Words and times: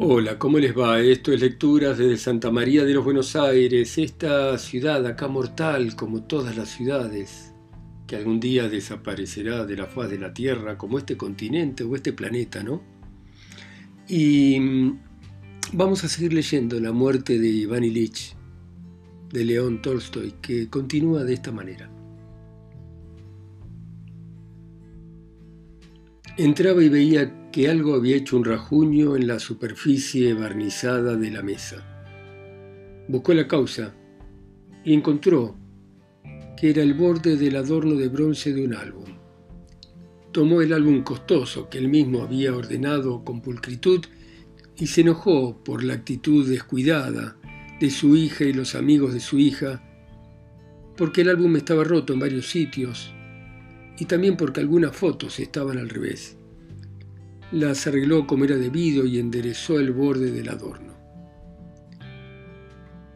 Hola, 0.00 0.38
¿cómo 0.38 0.60
les 0.60 0.78
va? 0.78 1.00
Esto 1.00 1.32
es 1.32 1.40
Lecturas 1.40 1.98
desde 1.98 2.18
Santa 2.18 2.52
María 2.52 2.84
de 2.84 2.94
los 2.94 3.04
Buenos 3.04 3.34
Aires, 3.34 3.98
esta 3.98 4.56
ciudad 4.56 5.04
acá 5.04 5.26
mortal 5.26 5.96
como 5.96 6.22
todas 6.22 6.56
las 6.56 6.68
ciudades, 6.68 7.52
que 8.06 8.14
algún 8.14 8.38
día 8.38 8.68
desaparecerá 8.68 9.66
de 9.66 9.76
la 9.76 9.86
faz 9.86 10.08
de 10.08 10.18
la 10.20 10.32
Tierra 10.32 10.78
como 10.78 10.98
este 10.98 11.16
continente 11.16 11.82
o 11.82 11.96
este 11.96 12.12
planeta, 12.12 12.62
¿no? 12.62 12.80
Y 14.06 14.60
mm, 14.60 15.00
vamos 15.72 16.04
a 16.04 16.08
seguir 16.08 16.32
leyendo 16.32 16.78
La 16.78 16.92
muerte 16.92 17.36
de 17.40 17.48
Iván 17.48 17.82
Ilich, 17.82 18.36
de 19.32 19.44
León 19.44 19.82
Tolstoy, 19.82 20.34
que 20.40 20.70
continúa 20.70 21.24
de 21.24 21.34
esta 21.34 21.50
manera. 21.50 21.90
Entraba 26.36 26.84
y 26.84 26.88
veía 26.88 27.47
que 27.58 27.68
algo 27.68 27.96
había 27.96 28.14
hecho 28.14 28.36
un 28.36 28.44
rajuño 28.44 29.16
en 29.16 29.26
la 29.26 29.40
superficie 29.40 30.32
barnizada 30.32 31.16
de 31.16 31.28
la 31.28 31.42
mesa. 31.42 31.84
Buscó 33.08 33.34
la 33.34 33.48
causa 33.48 33.92
y 34.84 34.94
encontró 34.94 35.56
que 36.56 36.70
era 36.70 36.84
el 36.84 36.94
borde 36.94 37.36
del 37.36 37.56
adorno 37.56 37.96
de 37.96 38.10
bronce 38.10 38.52
de 38.52 38.64
un 38.64 38.74
álbum. 38.74 39.06
Tomó 40.30 40.62
el 40.62 40.72
álbum 40.72 41.02
costoso 41.02 41.68
que 41.68 41.78
él 41.78 41.88
mismo 41.88 42.22
había 42.22 42.54
ordenado 42.54 43.24
con 43.24 43.40
pulcritud 43.42 44.04
y 44.76 44.86
se 44.86 45.00
enojó 45.00 45.58
por 45.64 45.82
la 45.82 45.94
actitud 45.94 46.48
descuidada 46.48 47.38
de 47.80 47.90
su 47.90 48.14
hija 48.14 48.44
y 48.44 48.52
los 48.52 48.76
amigos 48.76 49.12
de 49.14 49.18
su 49.18 49.36
hija, 49.36 49.82
porque 50.96 51.22
el 51.22 51.30
álbum 51.30 51.56
estaba 51.56 51.82
roto 51.82 52.12
en 52.12 52.20
varios 52.20 52.48
sitios 52.48 53.12
y 53.98 54.04
también 54.04 54.36
porque 54.36 54.60
algunas 54.60 54.94
fotos 54.94 55.40
estaban 55.40 55.76
al 55.78 55.88
revés. 55.88 56.37
Las 57.52 57.86
arregló 57.86 58.26
como 58.26 58.44
era 58.44 58.56
debido 58.56 59.06
y 59.06 59.18
enderezó 59.18 59.80
el 59.80 59.92
borde 59.92 60.30
del 60.30 60.50
adorno. 60.50 60.88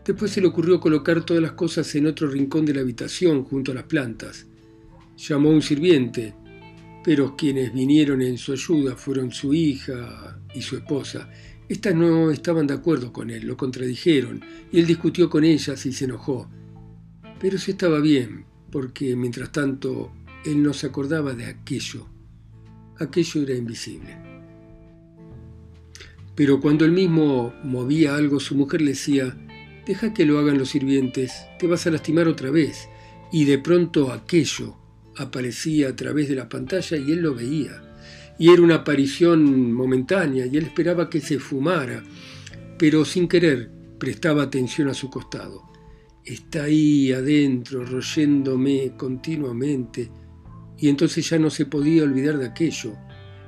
Después 0.04 0.32
se 0.32 0.40
le 0.40 0.48
ocurrió 0.48 0.80
colocar 0.80 1.24
todas 1.24 1.42
las 1.42 1.52
cosas 1.52 1.94
en 1.94 2.06
otro 2.06 2.28
rincón 2.28 2.64
de 2.64 2.74
la 2.74 2.80
habitación 2.80 3.44
junto 3.44 3.70
a 3.72 3.74
las 3.74 3.84
plantas. 3.84 4.46
Llamó 5.16 5.50
a 5.50 5.52
un 5.52 5.62
sirviente, 5.62 6.34
pero 7.04 7.36
quienes 7.36 7.72
vinieron 7.72 8.22
en 8.22 8.38
su 8.38 8.52
ayuda 8.52 8.96
fueron 8.96 9.30
su 9.30 9.54
hija 9.54 10.40
y 10.54 10.62
su 10.62 10.76
esposa. 10.76 11.28
Estas 11.68 11.94
no 11.94 12.30
estaban 12.30 12.66
de 12.66 12.74
acuerdo 12.74 13.12
con 13.12 13.30
él, 13.30 13.46
lo 13.46 13.56
contradijeron, 13.56 14.42
y 14.72 14.80
él 14.80 14.86
discutió 14.86 15.30
con 15.30 15.44
ellas 15.44 15.86
y 15.86 15.92
se 15.92 16.06
enojó. 16.06 16.48
Pero 17.38 17.56
eso 17.56 17.70
estaba 17.70 18.00
bien, 18.00 18.44
porque 18.70 19.14
mientras 19.14 19.52
tanto 19.52 20.12
él 20.44 20.62
no 20.62 20.72
se 20.72 20.86
acordaba 20.86 21.34
de 21.34 21.46
aquello. 21.46 22.08
Aquello 23.02 23.42
era 23.42 23.54
invisible. 23.54 24.16
Pero 26.34 26.60
cuando 26.60 26.84
él 26.84 26.92
mismo 26.92 27.52
movía 27.64 28.14
algo, 28.14 28.38
su 28.38 28.54
mujer 28.54 28.80
le 28.80 28.90
decía, 28.90 29.36
deja 29.86 30.14
que 30.14 30.24
lo 30.24 30.38
hagan 30.38 30.56
los 30.56 30.70
sirvientes, 30.70 31.32
te 31.58 31.66
vas 31.66 31.86
a 31.86 31.90
lastimar 31.90 32.28
otra 32.28 32.50
vez. 32.50 32.88
Y 33.32 33.44
de 33.44 33.58
pronto 33.58 34.12
aquello 34.12 34.76
aparecía 35.16 35.88
a 35.88 35.96
través 35.96 36.28
de 36.28 36.36
la 36.36 36.48
pantalla 36.48 36.96
y 36.96 37.12
él 37.12 37.22
lo 37.22 37.34
veía. 37.34 37.82
Y 38.38 38.50
era 38.50 38.62
una 38.62 38.76
aparición 38.76 39.72
momentánea 39.72 40.46
y 40.46 40.56
él 40.56 40.64
esperaba 40.64 41.10
que 41.10 41.20
se 41.20 41.38
fumara, 41.38 42.02
pero 42.78 43.04
sin 43.04 43.28
querer 43.28 43.70
prestaba 43.98 44.44
atención 44.44 44.88
a 44.88 44.94
su 44.94 45.10
costado. 45.10 45.62
Está 46.24 46.64
ahí 46.64 47.12
adentro, 47.12 47.84
royéndome 47.84 48.92
continuamente, 48.96 50.08
y 50.82 50.88
entonces 50.88 51.30
ya 51.30 51.38
no 51.38 51.48
se 51.48 51.64
podía 51.64 52.02
olvidar 52.02 52.38
de 52.38 52.46
aquello, 52.46 52.96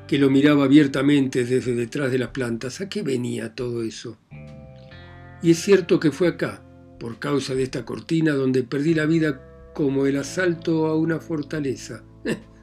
que 0.07 0.19
lo 0.19 0.31
miraba 0.31 0.67
abiertamente 0.67 1.45
desde 1.45 1.75
detrás 1.75 2.13
de 2.13 2.19
las 2.19 2.29
plantas. 2.29 2.81
¿A 2.81 2.89
qué 2.89 3.03
venía 3.03 3.57
todo 3.57 3.83
eso? 3.83 4.21
Y 5.43 5.51
es 5.51 5.59
cierto 5.59 5.99
que 5.99 6.13
fue 6.13 6.29
acá, 6.29 6.63
por 7.01 7.19
causa 7.19 7.57
de 7.57 7.65
esta 7.65 7.85
cortina, 7.85 8.35
donde 8.35 8.63
perdí 8.63 8.95
la 8.95 9.07
vida 9.07 9.73
como 9.75 10.07
el 10.07 10.17
asalto 10.17 10.87
a 10.87 10.97
una 10.97 11.19
fortaleza. 11.19 12.05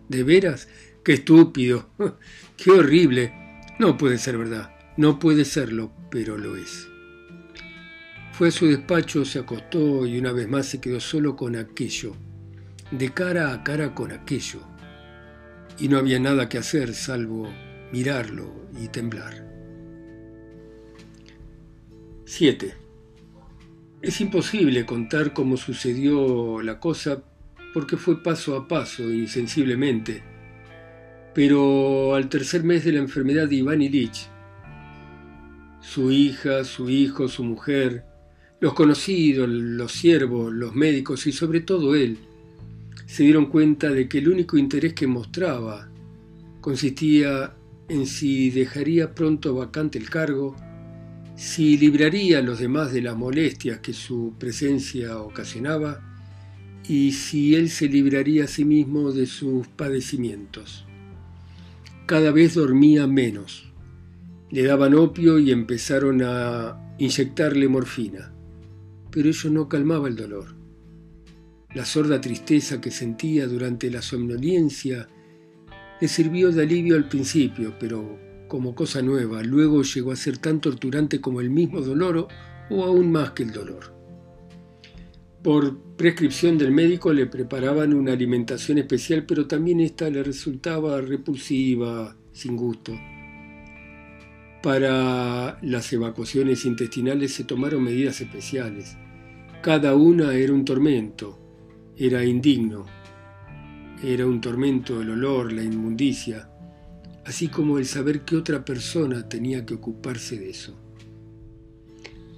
¿De 0.08 0.24
veras? 0.24 0.70
¡Qué 1.04 1.16
estúpido! 1.16 1.90
¡Qué 2.56 2.72
horrible! 2.72 3.34
No 3.78 3.98
puede 3.98 4.18
ser 4.18 4.38
verdad. 4.38 4.74
No 4.96 5.20
puede 5.20 5.44
serlo, 5.44 5.92
pero 6.10 6.38
lo 6.38 6.56
es. 6.56 6.88
Fue 8.32 8.48
a 8.48 8.52
su 8.52 8.68
despacho, 8.68 9.26
se 9.26 9.40
acostó 9.40 10.06
y 10.08 10.18
una 10.18 10.32
vez 10.32 10.48
más 10.48 10.66
se 10.68 10.80
quedó 10.80 11.02
solo 11.02 11.36
con 11.36 11.58
aquello 11.58 12.16
de 12.92 13.10
cara 13.14 13.54
a 13.54 13.64
cara 13.64 13.96
con 13.96 14.12
aquello, 14.12 14.60
y 15.80 15.88
no 15.88 15.98
había 15.98 16.20
nada 16.20 16.50
que 16.50 16.58
hacer 16.58 16.94
salvo 16.94 17.48
mirarlo 17.92 18.54
y 18.82 18.88
temblar. 18.88 19.48
7. 22.26 22.74
Es 24.02 24.22
imposible 24.22 24.86
contar 24.86 25.34
cómo 25.34 25.58
sucedió 25.58 26.62
la 26.62 26.80
cosa 26.80 27.24
porque 27.74 27.98
fue 27.98 28.24
paso 28.24 28.56
a 28.56 28.68
paso, 28.68 29.04
insensiblemente, 29.12 30.24
pero 31.34 32.16
al 32.16 32.28
tercer 32.30 32.64
mes 32.64 32.84
de 32.84 32.94
la 32.94 33.00
enfermedad 33.00 33.48
de 33.48 33.56
Iván 33.56 33.82
Ilich, 33.82 34.28
su 35.82 36.12
hija, 36.12 36.64
su 36.64 36.90
hijo, 36.90 37.28
su 37.28 37.44
mujer, 37.44 38.06
los 38.60 38.74
conocidos, 38.74 39.50
los 39.50 39.92
siervos, 39.92 40.54
los 40.54 40.76
médicos 40.76 41.28
y 41.28 41.32
sobre 41.32 41.62
todo 41.62 41.96
él, 41.96 42.18
se 43.12 43.24
dieron 43.24 43.48
cuenta 43.48 43.90
de 43.90 44.08
que 44.08 44.20
el 44.20 44.30
único 44.30 44.58
interés 44.58 44.94
que 44.94 45.06
mostraba 45.06 45.90
consistía 46.62 47.54
en 47.90 48.06
si 48.06 48.52
dejaría 48.52 49.14
pronto 49.14 49.54
vacante 49.54 49.98
el 49.98 50.10
cargo, 50.10 50.56
si 51.36 51.78
libraría 51.78 52.40
a 52.40 52.42
los 52.42 52.60
demás 52.60 52.94
de 52.94 53.02
las 53.02 53.18
molestias 53.18 53.80
que 53.80 53.92
su 53.92 54.34
presencia 54.40 55.18
ocasionaba 55.18 56.00
y 56.88 57.12
si 57.12 57.54
él 57.54 57.70
se 57.70 57.90
libraría 57.90 58.46
a 58.46 58.48
sí 58.48 58.64
mismo 58.64 59.12
de 59.12 59.26
sus 59.26 59.68
padecimientos. 59.68 60.86
Cada 62.06 62.32
vez 62.32 62.54
dormía 62.54 63.08
menos. 63.08 63.74
Le 64.52 64.64
daban 64.64 64.94
opio 64.94 65.38
y 65.38 65.52
empezaron 65.52 66.22
a 66.24 66.96
inyectarle 66.98 67.68
morfina, 67.68 68.32
pero 69.12 69.28
ello 69.28 69.50
no 69.50 69.68
calmaba 69.68 70.08
el 70.08 70.16
dolor. 70.16 70.61
La 71.74 71.86
sorda 71.86 72.20
tristeza 72.20 72.82
que 72.82 72.92
sentía 72.92 73.48
durante 73.48 73.90
la 73.90 74.02
somnolencia 74.02 75.08
le 76.02 76.08
sirvió 76.08 76.52
de 76.52 76.64
alivio 76.64 76.98
al 76.98 77.08
principio, 77.08 77.76
pero 77.80 78.20
como 78.50 78.76
cosa 78.76 79.02
nueva, 79.02 79.42
luego 79.44 79.82
llegó 79.84 80.12
a 80.12 80.18
ser 80.18 80.38
tan 80.38 80.60
torturante 80.60 81.22
como 81.22 81.40
el 81.40 81.50
mismo 81.50 81.80
dolor 81.80 82.28
o 82.70 82.84
aún 82.84 83.12
más 83.12 83.32
que 83.32 83.44
el 83.44 83.54
dolor. 83.54 83.96
Por 85.42 85.96
prescripción 85.96 86.58
del 86.58 86.72
médico 86.72 87.14
le 87.14 87.28
preparaban 87.28 87.94
una 87.94 88.12
alimentación 88.12 88.78
especial, 88.78 89.26
pero 89.26 89.48
también 89.48 89.80
esta 89.80 90.10
le 90.10 90.22
resultaba 90.22 91.00
repulsiva, 91.00 92.18
sin 92.34 92.58
gusto. 92.58 92.94
Para 94.62 95.58
las 95.62 95.94
evacuaciones 95.94 96.66
intestinales 96.66 97.34
se 97.34 97.46
tomaron 97.46 97.84
medidas 97.84 98.20
especiales. 98.20 98.98
Cada 99.64 99.96
una 99.96 100.34
era 100.34 100.54
un 100.54 100.66
tormento, 100.66 101.41
era 102.04 102.26
indigno. 102.26 102.88
Era 104.04 104.26
un 104.26 104.42
tormento 104.42 105.02
el 105.02 105.12
olor, 105.12 105.54
la 105.54 105.62
inmundicia, 105.62 106.50
así 107.26 107.48
como 107.48 107.78
el 107.78 107.86
saber 107.86 108.22
que 108.22 108.36
otra 108.36 108.66
persona 108.66 109.30
tenía 109.30 109.64
que 109.64 109.76
ocuparse 109.76 110.40
de 110.40 110.50
eso. 110.50 110.76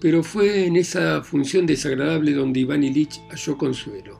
Pero 0.01 0.21
fue 0.21 0.65
en 0.65 0.75
esa 0.75 1.23
función 1.23 1.65
desagradable 1.65 2.33
donde 2.33 2.59
Iván 2.59 2.83
Ilich 2.83 3.21
halló 3.29 3.57
consuelo. 3.57 4.19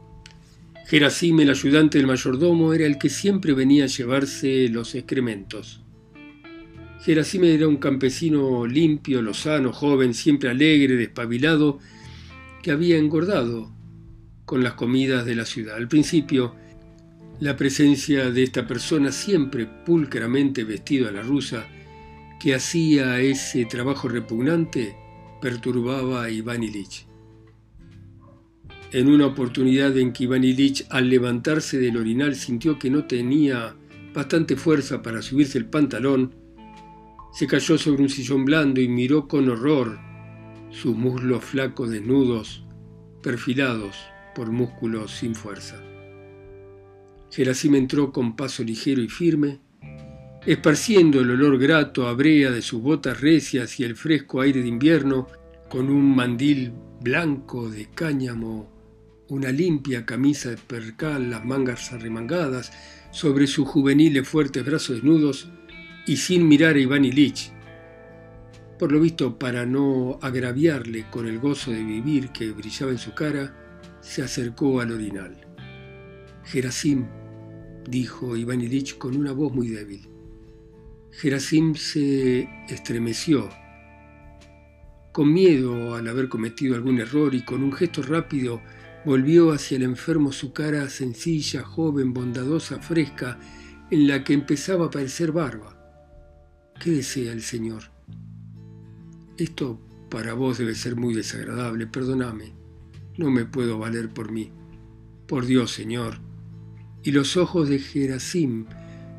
Gerasim, 0.88 1.38
el 1.42 1.50
ayudante 1.50 1.98
del 1.98 2.08
mayordomo, 2.08 2.74
era 2.74 2.86
el 2.86 2.98
que 2.98 3.10
siempre 3.10 3.52
venía 3.54 3.84
a 3.84 3.88
llevarse 3.88 4.70
los 4.70 4.96
excrementos. 4.96 5.84
Gerasim 7.02 7.44
era 7.44 7.68
un 7.68 7.78
campesino 7.78 8.66
limpio, 8.66 9.22
lozano, 9.22 9.74
joven, 9.74 10.14
siempre 10.14 10.50
alegre, 10.50 10.96
despabilado, 10.96 11.80
que 12.62 12.72
había 12.72 12.98
engordado 12.98 13.73
con 14.54 14.64
las 14.64 14.74
comidas 14.74 15.26
de 15.26 15.34
la 15.34 15.46
ciudad. 15.46 15.78
Al 15.78 15.88
principio, 15.88 16.54
la 17.40 17.58
presencia 17.58 18.30
de 18.30 18.44
esta 18.44 18.68
persona 18.68 19.12
siempre 19.12 19.66
pulcramente 19.66 20.64
vestido 20.64 21.10
a 21.10 21.12
la 21.12 21.24
rusa, 21.24 21.66
que 22.40 22.54
hacía 22.54 23.20
ese 23.20 23.66
trabajo 23.66 24.10
repugnante, 24.10 24.96
perturbaba 25.42 26.26
a 26.26 26.30
Iván 26.30 26.62
Ilich. 26.62 27.08
En 28.92 29.08
una 29.08 29.26
oportunidad 29.26 29.98
en 29.98 30.14
que 30.14 30.26
Iván 30.26 30.44
Ilich, 30.44 30.86
al 30.92 31.10
levantarse 31.10 31.80
del 31.80 31.98
orinal, 31.98 32.36
sintió 32.36 32.78
que 32.78 32.92
no 32.92 33.06
tenía 33.06 33.76
bastante 34.14 34.56
fuerza 34.56 35.02
para 35.02 35.24
subirse 35.24 35.58
el 35.58 35.66
pantalón, 35.66 36.36
se 37.34 37.48
cayó 37.48 37.80
sobre 37.80 38.04
un 38.04 38.10
sillón 38.10 38.46
blando 38.46 38.80
y 38.80 38.88
miró 38.88 39.28
con 39.28 39.50
horror 39.50 39.98
sus 40.70 40.96
muslos 40.96 41.44
flacos 41.44 41.90
desnudos, 41.90 42.64
perfilados 43.24 44.13
por 44.34 44.52
músculos 44.52 45.12
sin 45.12 45.36
fuerza. 45.36 45.82
Gerasim 47.32 47.76
entró 47.76 48.12
con 48.12 48.36
paso 48.36 48.64
ligero 48.64 49.02
y 49.02 49.10
firme, 49.10 49.60
esparciendo 50.46 51.22
el 51.22 51.32
olor 51.32 51.58
grato 51.58 52.08
a 52.08 52.14
brea 52.14 52.52
de 52.52 52.62
sus 52.62 52.82
botas 52.82 53.22
recias 53.22 53.80
y 53.80 53.84
el 53.84 53.96
fresco 53.96 54.42
aire 54.42 54.62
de 54.62 54.68
invierno, 54.68 55.28
con 55.70 55.90
un 55.90 56.16
mandil 56.16 56.74
blanco 57.02 57.70
de 57.70 57.90
cáñamo, 57.90 58.70
una 59.30 59.52
limpia 59.52 60.06
camisa 60.06 60.52
de 60.52 60.58
percal, 60.58 61.32
las 61.32 61.44
mangas 61.44 61.92
arremangadas, 61.92 62.72
sobre 63.12 63.48
sus 63.48 63.68
juveniles 63.68 64.28
fuertes 64.28 64.66
brazos 64.66 64.98
desnudos, 64.98 65.50
y 66.06 66.18
sin 66.18 66.48
mirar 66.48 66.76
a 66.76 66.80
Iván 66.80 67.06
Ilich, 67.06 67.52
por 68.78 68.92
lo 68.92 69.00
visto 69.00 69.40
para 69.40 69.66
no 69.66 70.20
agraviarle 70.22 71.06
con 71.10 71.28
el 71.28 71.40
gozo 71.40 71.72
de 71.72 71.84
vivir 71.84 72.30
que 72.30 72.52
brillaba 72.52 72.92
en 72.92 72.98
su 72.98 73.14
cara, 73.14 73.63
se 74.04 74.22
acercó 74.22 74.82
al 74.82 74.92
orinal. 74.92 75.36
Gerasim, 76.44 77.08
dijo 77.90 78.36
Iván 78.38 78.62
Ilich 78.62 78.98
con 78.98 79.16
una 79.16 79.32
voz 79.32 79.54
muy 79.54 79.70
débil. 79.70 80.08
Gerasim 81.12 81.74
se 81.76 82.50
estremeció, 82.68 83.50
con 85.12 85.32
miedo 85.32 85.96
al 85.96 86.08
haber 86.08 86.28
cometido 86.28 86.76
algún 86.76 87.00
error 87.00 87.34
y 87.34 87.46
con 87.46 87.64
un 87.64 87.72
gesto 87.72 88.02
rápido 88.02 88.62
volvió 89.06 89.52
hacia 89.52 89.78
el 89.78 89.84
enfermo 89.84 90.32
su 90.32 90.54
cara 90.54 90.90
sencilla, 90.90 91.64
joven, 91.64 92.14
bondadosa, 92.14 92.80
fresca, 92.80 93.40
en 93.92 94.08
la 94.08 94.24
que 94.24 94.34
empezaba 94.34 94.88
a 94.88 94.90
parecer 94.90 95.32
barba. 95.32 95.80
¿Qué 96.80 96.92
desea 96.92 97.32
el 97.32 97.42
Señor? 97.42 97.84
Esto 99.38 99.80
para 100.10 100.34
vos 100.34 100.58
debe 100.58 100.76
ser 100.76 100.96
muy 100.96 101.14
desagradable, 101.14 101.88
perdóname. 101.88 102.63
No 103.18 103.30
me 103.30 103.46
puedo 103.46 103.78
valer 103.78 104.10
por 104.10 104.32
mí. 104.32 104.52
Por 105.28 105.46
Dios, 105.46 105.72
Señor. 105.72 106.20
Y 107.04 107.12
los 107.12 107.38
ojos 107.38 107.70
de 107.70 107.80
Gerasim 107.80 108.66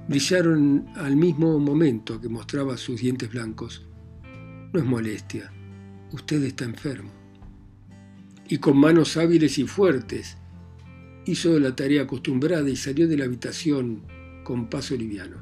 brillaron 0.09 0.87
al 0.97 1.17
mismo 1.17 1.59
momento 1.59 2.21
que 2.21 2.29
mostraba 2.29 2.77
sus 2.77 3.01
dientes 3.01 3.31
blancos. 3.31 3.87
No 4.73 4.81
es 4.81 4.85
molestia, 4.85 5.53
usted 6.13 6.43
está 6.43 6.65
enfermo. 6.65 7.11
Y 8.49 8.59
con 8.59 8.77
manos 8.77 9.17
hábiles 9.17 9.59
y 9.59 9.65
fuertes 9.65 10.37
hizo 11.27 11.59
la 11.59 11.75
tarea 11.75 12.03
acostumbrada 12.03 12.69
y 12.69 12.77
salió 12.77 13.09
de 13.09 13.17
la 13.17 13.25
habitación 13.25 14.03
con 14.45 14.69
paso 14.69 14.97
liviano. 14.97 15.37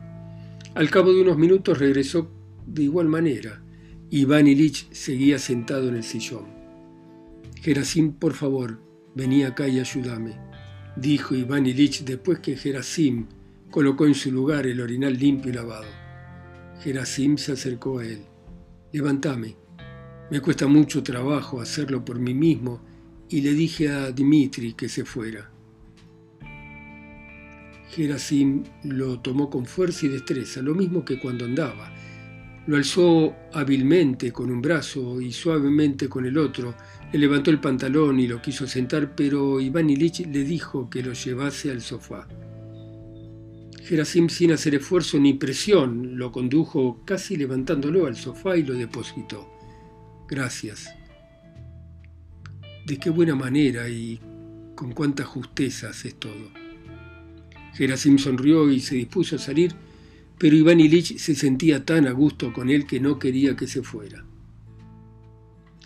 Al 0.74 0.90
cabo 0.90 1.12
de 1.12 1.22
unos 1.22 1.36
minutos 1.38 1.78
regresó 1.78 2.30
de 2.66 2.84
igual 2.84 3.08
manera. 3.08 3.62
Iván 4.10 4.46
Ilich 4.46 4.92
seguía 4.92 5.38
sentado 5.38 5.88
en 5.88 5.96
el 5.96 6.04
sillón. 6.04 6.61
Gerasim, 7.62 8.14
por 8.14 8.32
favor, 8.32 8.80
vení 9.14 9.44
acá 9.44 9.68
y 9.68 9.78
ayúdame, 9.78 10.36
dijo 10.96 11.36
Iván 11.36 11.64
Ilich 11.64 12.04
después 12.04 12.40
que 12.40 12.56
Gerasim 12.56 13.28
colocó 13.70 14.04
en 14.04 14.16
su 14.16 14.32
lugar 14.32 14.66
el 14.66 14.80
orinal 14.80 15.16
limpio 15.16 15.52
y 15.52 15.54
lavado. 15.54 15.86
Gerasim 16.80 17.36
se 17.36 17.52
acercó 17.52 18.00
a 18.00 18.04
él. 18.04 18.24
Levantame. 18.90 19.54
Me 20.28 20.40
cuesta 20.40 20.66
mucho 20.66 21.04
trabajo 21.04 21.60
hacerlo 21.60 22.04
por 22.04 22.18
mí 22.18 22.34
mismo 22.34 22.82
y 23.28 23.42
le 23.42 23.52
dije 23.52 23.88
a 23.90 24.10
Dimitri 24.10 24.72
que 24.72 24.88
se 24.88 25.04
fuera. 25.04 25.48
Gerasim 27.90 28.64
lo 28.82 29.20
tomó 29.20 29.48
con 29.48 29.66
fuerza 29.66 30.06
y 30.06 30.08
destreza, 30.08 30.62
lo 30.62 30.74
mismo 30.74 31.04
que 31.04 31.20
cuando 31.20 31.44
andaba. 31.44 31.94
Lo 32.66 32.76
alzó 32.76 33.36
hábilmente 33.52 34.32
con 34.32 34.50
un 34.50 34.60
brazo 34.60 35.20
y 35.20 35.30
suavemente 35.32 36.08
con 36.08 36.26
el 36.26 36.38
otro, 36.38 36.74
le 37.12 37.18
levantó 37.18 37.50
el 37.50 37.60
pantalón 37.60 38.18
y 38.20 38.26
lo 38.26 38.40
quiso 38.40 38.66
sentar, 38.66 39.14
pero 39.14 39.60
Iván 39.60 39.90
Ilich 39.90 40.26
le 40.26 40.44
dijo 40.44 40.88
que 40.88 41.02
lo 41.02 41.12
llevase 41.12 41.70
al 41.70 41.82
sofá. 41.82 42.26
Gerasim, 43.82 44.30
sin 44.30 44.52
hacer 44.52 44.76
esfuerzo 44.76 45.18
ni 45.18 45.34
presión, 45.34 46.16
lo 46.16 46.32
condujo 46.32 47.02
casi 47.04 47.36
levantándolo 47.36 48.06
al 48.06 48.16
sofá 48.16 48.56
y 48.56 48.62
lo 48.62 48.72
depositó. 48.74 49.46
Gracias. 50.26 50.88
De 52.86 52.96
qué 52.96 53.10
buena 53.10 53.34
manera 53.34 53.88
y 53.90 54.18
con 54.74 54.92
cuánta 54.92 55.24
justeza 55.24 55.90
haces 55.90 56.14
todo. 56.14 56.50
Gerasim 57.74 58.16
sonrió 58.16 58.70
y 58.70 58.80
se 58.80 58.94
dispuso 58.94 59.36
a 59.36 59.38
salir, 59.38 59.74
pero 60.38 60.56
Iván 60.56 60.80
Ilich 60.80 61.18
se 61.18 61.34
sentía 61.34 61.84
tan 61.84 62.06
a 62.06 62.12
gusto 62.12 62.54
con 62.54 62.70
él 62.70 62.86
que 62.86 63.00
no 63.00 63.18
quería 63.18 63.54
que 63.54 63.66
se 63.66 63.82
fuera. 63.82 64.24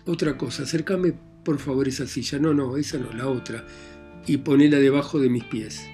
Otra 0.07 0.37
cosa, 0.37 0.63
acércame 0.63 1.13
por 1.43 1.59
favor 1.59 1.87
esa 1.87 2.07
silla. 2.07 2.39
No, 2.39 2.53
no, 2.53 2.77
esa 2.77 2.97
no, 2.97 3.11
la 3.11 3.27
otra. 3.27 3.65
Y 4.25 4.37
ponela 4.37 4.79
debajo 4.79 5.19
de 5.19 5.29
mis 5.29 5.43
pies. 5.43 5.85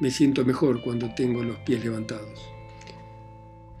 Me 0.00 0.10
siento 0.10 0.44
mejor 0.44 0.82
cuando 0.82 1.14
tengo 1.14 1.44
los 1.44 1.58
pies 1.58 1.84
levantados. 1.84 2.40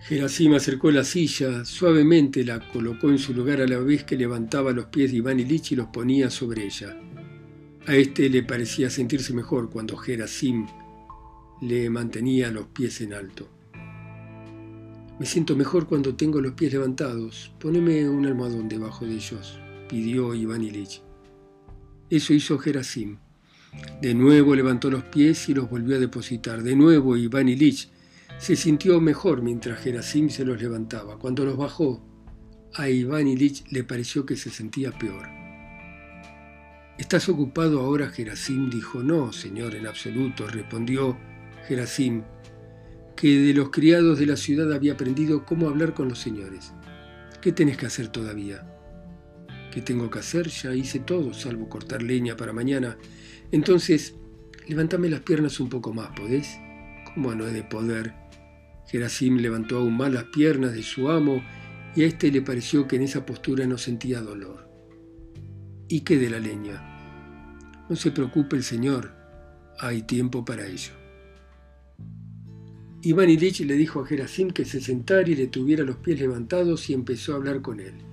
Gerasim 0.00 0.54
acercó 0.54 0.90
la 0.90 1.04
silla, 1.04 1.64
suavemente 1.64 2.44
la 2.44 2.60
colocó 2.70 3.08
en 3.08 3.18
su 3.18 3.32
lugar 3.32 3.60
a 3.60 3.66
la 3.66 3.78
vez 3.78 4.04
que 4.04 4.16
levantaba 4.16 4.72
los 4.72 4.86
pies 4.86 5.10
de 5.10 5.18
Iván 5.18 5.40
Ilich 5.40 5.72
y 5.72 5.76
los 5.76 5.86
ponía 5.88 6.28
sobre 6.28 6.64
ella. 6.64 6.96
A 7.86 7.94
este 7.94 8.28
le 8.28 8.42
parecía 8.42 8.90
sentirse 8.90 9.32
mejor 9.32 9.70
cuando 9.70 9.96
Gerasim 9.96 10.66
le 11.62 11.88
mantenía 11.88 12.50
los 12.50 12.66
pies 12.66 13.00
en 13.00 13.14
alto. 13.14 13.48
Me 15.18 15.26
siento 15.26 15.54
mejor 15.54 15.86
cuando 15.86 16.16
tengo 16.16 16.40
los 16.40 16.54
pies 16.54 16.72
levantados. 16.72 17.52
Poneme 17.60 18.08
un 18.08 18.26
almohadón 18.26 18.68
debajo 18.68 19.04
de 19.04 19.14
ellos, 19.14 19.58
pidió 19.92 20.34
Iván 20.34 20.62
Ilich. 20.62 21.02
Eso 22.08 22.32
hizo 22.32 22.58
Gerasim. 22.58 23.18
De 24.00 24.14
nuevo 24.14 24.54
levantó 24.54 24.90
los 24.90 25.04
pies 25.04 25.50
y 25.50 25.54
los 25.54 25.68
volvió 25.68 25.96
a 25.96 25.98
depositar. 25.98 26.62
De 26.62 26.74
nuevo 26.74 27.14
Iván 27.14 27.50
Ilich 27.50 27.90
se 28.38 28.56
sintió 28.56 29.02
mejor 29.02 29.42
mientras 29.42 29.80
Gerasim 29.80 30.30
se 30.30 30.46
los 30.46 30.62
levantaba. 30.62 31.18
Cuando 31.18 31.44
los 31.44 31.58
bajó, 31.58 32.02
a 32.72 32.88
Iván 32.88 33.28
Ilich 33.28 33.70
le 33.70 33.84
pareció 33.84 34.24
que 34.24 34.34
se 34.34 34.48
sentía 34.48 34.92
peor. 34.92 35.28
¿Estás 36.96 37.28
ocupado 37.28 37.80
ahora, 37.80 38.08
Gerasim? 38.08 38.70
Dijo, 38.70 39.02
no, 39.02 39.30
señor, 39.30 39.74
en 39.74 39.86
absoluto, 39.86 40.46
respondió 40.46 41.18
Gerasim, 41.68 42.22
que 43.14 43.28
de 43.28 43.52
los 43.52 43.68
criados 43.68 44.18
de 44.18 44.24
la 44.24 44.38
ciudad 44.38 44.72
había 44.72 44.94
aprendido 44.94 45.44
cómo 45.44 45.68
hablar 45.68 45.92
con 45.92 46.08
los 46.08 46.18
señores. 46.18 46.72
¿Qué 47.42 47.52
tenés 47.52 47.76
que 47.76 47.84
hacer 47.84 48.08
todavía? 48.08 48.66
¿Qué 49.72 49.80
tengo 49.80 50.10
que 50.10 50.18
hacer? 50.18 50.48
Ya 50.48 50.74
hice 50.74 51.00
todo, 51.00 51.34
salvo 51.34 51.68
cortar 51.68 52.02
leña 52.02 52.36
para 52.36 52.52
mañana 52.52 52.96
entonces, 53.52 54.14
levántame 54.66 55.10
las 55.10 55.20
piernas 55.20 55.60
un 55.60 55.68
poco 55.68 55.92
más, 55.92 56.08
¿podés? 56.18 56.58
¿Cómo 57.14 57.34
no 57.34 57.46
he 57.46 57.52
de 57.52 57.62
poder? 57.62 58.14
Gerasim 58.86 59.36
levantó 59.36 59.78
aún 59.78 59.94
más 59.94 60.10
las 60.10 60.24
piernas 60.24 60.72
de 60.72 60.82
su 60.82 61.10
amo 61.10 61.42
y 61.94 62.02
a 62.02 62.06
éste 62.06 62.32
le 62.32 62.40
pareció 62.40 62.88
que 62.88 62.96
en 62.96 63.02
esa 63.02 63.26
postura 63.26 63.66
no 63.66 63.76
sentía 63.76 64.22
dolor. 64.22 64.70
¿Y 65.86 66.00
qué 66.00 66.16
de 66.16 66.30
la 66.30 66.40
leña? 66.40 67.84
No 67.90 67.94
se 67.94 68.10
preocupe 68.10 68.56
el 68.56 68.64
señor, 68.64 69.14
hay 69.78 70.02
tiempo 70.02 70.42
para 70.42 70.66
ello. 70.66 70.92
Iván 73.02 73.28
Ilich 73.28 73.60
le 73.60 73.74
dijo 73.74 74.00
a 74.00 74.06
Gerasim 74.06 74.50
que 74.50 74.64
se 74.64 74.80
sentara 74.80 75.28
y 75.28 75.34
le 75.34 75.48
tuviera 75.48 75.84
los 75.84 75.96
pies 75.96 76.18
levantados 76.18 76.88
y 76.88 76.94
empezó 76.94 77.34
a 77.34 77.36
hablar 77.36 77.60
con 77.60 77.80
él 77.80 78.11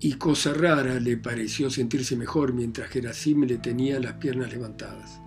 y 0.00 0.12
cosa 0.14 0.52
rara 0.52 1.00
le 1.00 1.16
pareció 1.16 1.70
sentirse 1.70 2.16
mejor 2.16 2.52
mientras 2.52 2.90
Gerasim 2.90 3.44
le 3.44 3.58
tenía 3.58 3.98
las 3.98 4.14
piernas 4.14 4.52
levantadas. 4.52 5.20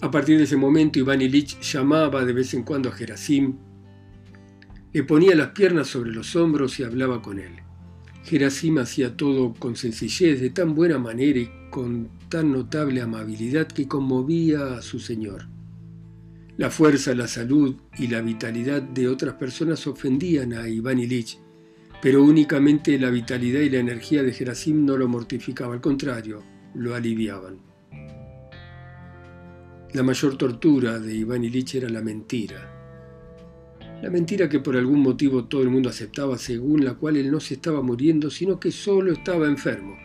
A 0.00 0.10
partir 0.10 0.38
de 0.38 0.44
ese 0.44 0.56
momento 0.56 0.98
Iván 0.98 1.20
Ilich 1.20 1.60
llamaba 1.60 2.24
de 2.24 2.32
vez 2.32 2.54
en 2.54 2.62
cuando 2.62 2.88
a 2.88 2.92
Gerasim, 2.92 3.58
le 4.92 5.04
ponía 5.04 5.36
las 5.36 5.50
piernas 5.50 5.88
sobre 5.88 6.10
los 6.10 6.34
hombros 6.34 6.80
y 6.80 6.82
hablaba 6.82 7.22
con 7.22 7.38
él. 7.38 7.52
Gerasim 8.24 8.78
hacía 8.78 9.16
todo 9.16 9.54
con 9.54 9.76
sencillez, 9.76 10.40
de 10.40 10.50
tan 10.50 10.74
buena 10.74 10.98
manera 10.98 11.38
y 11.38 11.50
con 11.70 12.10
tan 12.28 12.52
notable 12.52 13.00
amabilidad 13.00 13.68
que 13.68 13.86
conmovía 13.86 14.76
a 14.76 14.82
su 14.82 14.98
señor. 14.98 15.46
La 16.56 16.70
fuerza, 16.70 17.14
la 17.14 17.28
salud 17.28 17.76
y 17.98 18.08
la 18.08 18.20
vitalidad 18.20 18.82
de 18.82 19.08
otras 19.08 19.34
personas 19.34 19.86
ofendían 19.86 20.52
a 20.52 20.68
Iván 20.68 20.98
Ilich, 20.98 21.38
pero 22.02 22.22
únicamente 22.22 22.98
la 22.98 23.10
vitalidad 23.10 23.60
y 23.60 23.70
la 23.70 23.78
energía 23.78 24.22
de 24.22 24.32
Gerasim 24.32 24.84
no 24.84 24.96
lo 24.96 25.06
mortificaba, 25.08 25.74
al 25.74 25.80
contrario, 25.80 26.42
lo 26.74 26.94
aliviaban. 26.94 27.58
La 29.92 30.02
mayor 30.02 30.36
tortura 30.36 30.98
de 30.98 31.14
Iván 31.14 31.44
Ilich 31.44 31.74
era 31.74 31.88
la 31.88 32.00
mentira. 32.00 32.76
La 34.02 34.08
mentira 34.08 34.48
que 34.48 34.60
por 34.60 34.76
algún 34.76 35.00
motivo 35.00 35.44
todo 35.44 35.62
el 35.62 35.68
mundo 35.68 35.90
aceptaba, 35.90 36.38
según 36.38 36.84
la 36.84 36.94
cual 36.94 37.16
él 37.16 37.30
no 37.30 37.40
se 37.40 37.54
estaba 37.54 37.82
muriendo, 37.82 38.30
sino 38.30 38.58
que 38.58 38.70
solo 38.70 39.12
estaba 39.12 39.46
enfermo, 39.46 39.98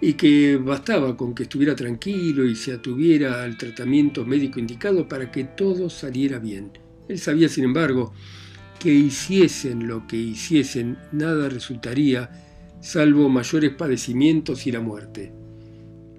y 0.00 0.14
que 0.14 0.56
bastaba 0.56 1.16
con 1.16 1.34
que 1.34 1.44
estuviera 1.44 1.74
tranquilo 1.74 2.44
y 2.44 2.54
se 2.54 2.72
atuviera 2.72 3.42
al 3.42 3.56
tratamiento 3.56 4.26
médico 4.26 4.60
indicado 4.60 5.08
para 5.08 5.30
que 5.30 5.44
todo 5.44 5.88
saliera 5.88 6.38
bien. 6.38 6.72
Él 7.08 7.18
sabía, 7.18 7.48
sin 7.48 7.64
embargo, 7.64 8.12
que 8.78 8.92
hiciesen 8.92 9.86
lo 9.86 10.06
que 10.06 10.16
hiciesen, 10.16 10.96
nada 11.12 11.48
resultaría 11.48 12.30
salvo 12.80 13.28
mayores 13.28 13.72
padecimientos 13.74 14.66
y 14.66 14.72
la 14.72 14.80
muerte. 14.80 15.32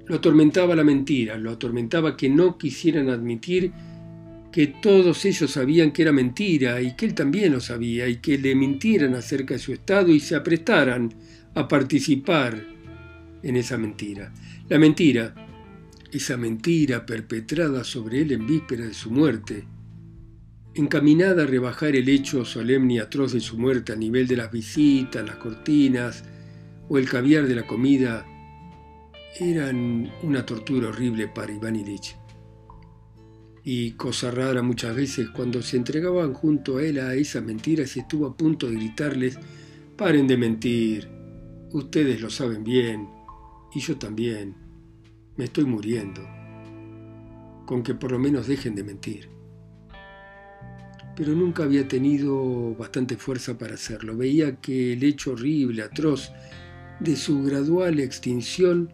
Lo 0.06 0.16
atormentaba 0.16 0.76
la 0.76 0.84
mentira, 0.84 1.38
lo 1.38 1.52
atormentaba 1.52 2.18
que 2.18 2.30
no 2.30 2.58
quisieran 2.58 3.10
admitir 3.10 3.72
que 4.52 4.68
todos 4.68 5.24
ellos 5.26 5.52
sabían 5.52 5.92
que 5.92 6.02
era 6.02 6.12
mentira 6.12 6.82
y 6.82 6.96
que 6.96 7.06
él 7.06 7.14
también 7.14 7.54
lo 7.54 7.60
sabía 7.60 8.08
y 8.08 8.18
que 8.18 8.38
le 8.38 8.56
mintieran 8.56 9.14
acerca 9.14 9.54
de 9.54 9.60
su 9.60 9.74
estado 9.74 10.10
y 10.10 10.20
se 10.20 10.36
aprestaran 10.36 11.14
a 11.54 11.68
participar 11.68 12.66
en 13.44 13.56
esa 13.56 13.78
mentira. 13.78 14.34
La 14.68 14.80
mentira, 14.80 15.34
esa 16.12 16.38
mentira 16.38 17.06
perpetrada 17.06 17.84
sobre 17.84 18.22
él 18.22 18.32
en 18.32 18.48
víspera 18.48 18.86
de 18.86 18.94
su 18.94 19.12
muerte, 19.12 19.66
encaminada 20.80 21.44
a 21.44 21.46
rebajar 21.46 21.96
el 21.96 22.08
hecho 22.08 22.46
solemne 22.46 22.96
y 22.96 23.00
atroz 23.00 23.34
de 23.34 23.42
su 23.42 23.58
muerte 23.58 23.92
a 23.92 23.98
nivel 23.98 24.28
de 24.28 24.38
las 24.38 24.50
visitas, 24.50 25.26
las 25.26 25.36
cortinas 25.36 26.24
o 26.88 26.98
el 26.98 27.08
caviar 27.08 27.48
de 27.48 27.56
la 27.56 27.68
comida, 27.68 28.26
eran 29.40 30.10
una 30.24 30.46
tortura 30.46 30.88
horrible 30.88 31.28
para 31.28 31.52
Iván 31.52 31.76
Ilich. 31.76 32.16
Y 33.64 33.92
cosa 33.92 34.32
rara 34.32 34.64
muchas 34.64 34.96
veces, 34.96 35.30
cuando 35.30 35.62
se 35.62 35.76
entregaban 35.78 36.34
junto 36.34 36.78
a 36.78 36.84
él 36.84 37.00
a 37.00 37.14
esas 37.14 37.44
mentiras, 37.44 37.96
estuvo 37.98 38.26
a 38.26 38.36
punto 38.36 38.68
de 38.68 38.76
gritarles, 38.76 39.38
paren 39.98 40.28
de 40.28 40.38
mentir, 40.38 41.10
ustedes 41.72 42.22
lo 42.22 42.30
saben 42.30 42.64
bien, 42.64 43.10
y 43.76 43.82
yo 43.82 43.98
también, 43.98 44.56
me 45.36 45.44
estoy 45.44 45.66
muriendo, 45.66 46.22
con 47.66 47.84
que 47.84 47.94
por 47.94 48.14
lo 48.14 48.18
menos 48.18 48.48
dejen 48.48 48.76
de 48.76 48.84
mentir 48.84 49.39
pero 51.20 51.36
nunca 51.36 51.64
había 51.64 51.86
tenido 51.86 52.74
bastante 52.76 53.18
fuerza 53.18 53.58
para 53.58 53.74
hacerlo. 53.74 54.16
Veía 54.16 54.56
que 54.56 54.94
el 54.94 55.04
hecho 55.04 55.34
horrible, 55.34 55.82
atroz, 55.82 56.32
de 57.02 57.18
su 57.18 57.44
gradual 57.44 58.00
extinción 58.00 58.94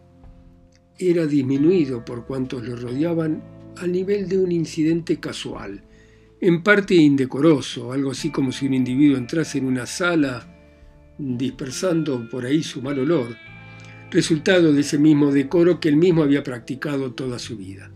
era 0.98 1.24
disminuido 1.24 2.04
por 2.04 2.26
cuantos 2.26 2.66
lo 2.66 2.74
rodeaban 2.74 3.44
al 3.76 3.92
nivel 3.92 4.28
de 4.28 4.38
un 4.38 4.50
incidente 4.50 5.20
casual, 5.20 5.84
en 6.40 6.64
parte 6.64 6.96
indecoroso, 6.96 7.92
algo 7.92 8.10
así 8.10 8.30
como 8.30 8.50
si 8.50 8.66
un 8.66 8.74
individuo 8.74 9.16
entrase 9.16 9.58
en 9.58 9.66
una 9.66 9.86
sala 9.86 10.52
dispersando 11.18 12.28
por 12.28 12.44
ahí 12.44 12.60
su 12.64 12.82
mal 12.82 12.98
olor, 12.98 13.36
resultado 14.10 14.72
de 14.72 14.80
ese 14.80 14.98
mismo 14.98 15.30
decoro 15.30 15.78
que 15.78 15.90
él 15.90 15.96
mismo 15.96 16.24
había 16.24 16.42
practicado 16.42 17.12
toda 17.12 17.38
su 17.38 17.56
vida. 17.56 17.92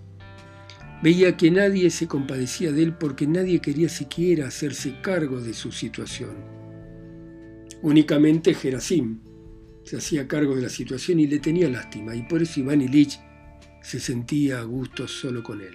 Veía 1.02 1.35
que 1.35 1.50
nadie 1.50 1.88
se 1.90 2.07
compadecía 2.07 2.73
de 2.73 2.83
él 2.83 2.95
porque 2.95 3.26
nadie 3.26 3.61
quería 3.61 3.88
siquiera 3.88 4.49
hacerse 4.49 5.00
cargo 5.00 5.40
de 5.40 5.54
su 5.54 5.73
situación. 5.73 6.37
Únicamente 7.80 8.52
Gerasim 8.52 9.21
se 9.83 9.97
hacía 9.97 10.28
cargo 10.28 10.54
de 10.54 10.62
la 10.62 10.69
situación 10.69 11.21
y 11.21 11.26
le 11.26 11.38
tenía 11.38 11.71
lástima, 11.71 12.14
y 12.14 12.23
por 12.25 12.42
eso 12.42 12.61
Iván 12.61 12.83
Ilich 12.83 13.19
se 13.83 13.99
sentía 13.99 14.61
a 14.61 14.64
gusto 14.64 15.09
solo 15.09 15.42
con 15.42 15.62
él. 15.62 15.75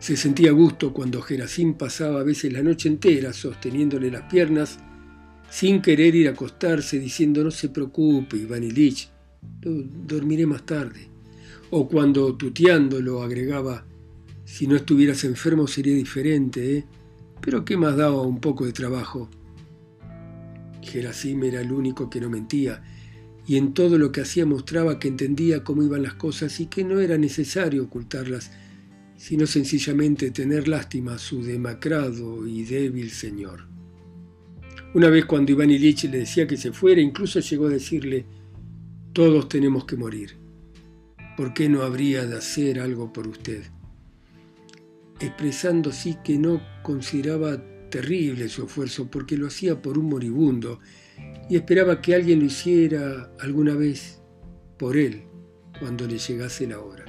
Se 0.00 0.16
sentía 0.16 0.50
a 0.50 0.54
gusto 0.54 0.92
cuando 0.92 1.22
Gerasim 1.22 1.74
pasaba 1.74 2.20
a 2.20 2.24
veces 2.24 2.52
la 2.52 2.64
noche 2.64 2.88
entera 2.88 3.32
sosteniéndole 3.32 4.10
las 4.10 4.22
piernas 4.22 4.80
sin 5.48 5.80
querer 5.80 6.16
ir 6.16 6.26
a 6.26 6.32
acostarse, 6.32 6.98
diciendo 6.98 7.44
no 7.44 7.52
se 7.52 7.68
preocupe, 7.68 8.36
Iván 8.36 8.64
Ilich, 8.64 9.08
dormiré 9.62 10.46
más 10.46 10.66
tarde 10.66 11.13
o 11.76 11.88
cuando 11.88 12.36
tuteándolo 12.36 13.24
agregaba, 13.24 13.84
si 14.44 14.68
no 14.68 14.76
estuvieras 14.76 15.24
enfermo 15.24 15.66
sería 15.66 15.96
diferente, 15.96 16.76
¿eh? 16.76 16.84
Pero 17.40 17.64
¿qué 17.64 17.76
más 17.76 17.96
daba 17.96 18.22
un 18.22 18.40
poco 18.40 18.64
de 18.64 18.72
trabajo? 18.72 19.28
Gerasim 20.82 21.42
era 21.42 21.62
el 21.62 21.72
único 21.72 22.08
que 22.08 22.20
no 22.20 22.30
mentía, 22.30 22.80
y 23.44 23.56
en 23.56 23.74
todo 23.74 23.98
lo 23.98 24.12
que 24.12 24.20
hacía 24.20 24.46
mostraba 24.46 25.00
que 25.00 25.08
entendía 25.08 25.64
cómo 25.64 25.82
iban 25.82 26.04
las 26.04 26.14
cosas 26.14 26.60
y 26.60 26.66
que 26.66 26.84
no 26.84 27.00
era 27.00 27.18
necesario 27.18 27.82
ocultarlas, 27.82 28.52
sino 29.16 29.44
sencillamente 29.44 30.30
tener 30.30 30.68
lástima 30.68 31.14
a 31.14 31.18
su 31.18 31.42
demacrado 31.42 32.46
y 32.46 32.62
débil 32.62 33.10
señor. 33.10 33.66
Una 34.94 35.08
vez 35.08 35.24
cuando 35.24 35.50
Iván 35.50 35.72
Ilich 35.72 36.04
le 36.04 36.18
decía 36.18 36.46
que 36.46 36.56
se 36.56 36.72
fuera, 36.72 37.00
incluso 37.00 37.40
llegó 37.40 37.66
a 37.66 37.70
decirle, 37.70 38.26
todos 39.12 39.48
tenemos 39.48 39.86
que 39.86 39.96
morir. 39.96 40.43
¿Por 41.36 41.54
qué 41.54 41.68
no 41.68 41.82
habría 41.82 42.26
de 42.26 42.36
hacer 42.36 42.80
algo 42.80 43.12
por 43.12 43.28
usted? 43.28 43.62
Expresando 45.20 45.92
sí 45.92 46.16
que 46.24 46.38
no 46.38 46.60
consideraba 46.82 47.62
terrible 47.90 48.48
su 48.48 48.64
esfuerzo 48.64 49.08
porque 49.10 49.36
lo 49.36 49.46
hacía 49.46 49.80
por 49.80 49.98
un 49.98 50.06
moribundo 50.06 50.80
y 51.48 51.56
esperaba 51.56 52.00
que 52.00 52.14
alguien 52.14 52.40
lo 52.40 52.46
hiciera 52.46 53.30
alguna 53.40 53.74
vez 53.74 54.20
por 54.78 54.96
él 54.96 55.22
cuando 55.78 56.06
le 56.06 56.18
llegase 56.18 56.66
la 56.66 56.80
hora. 56.80 57.04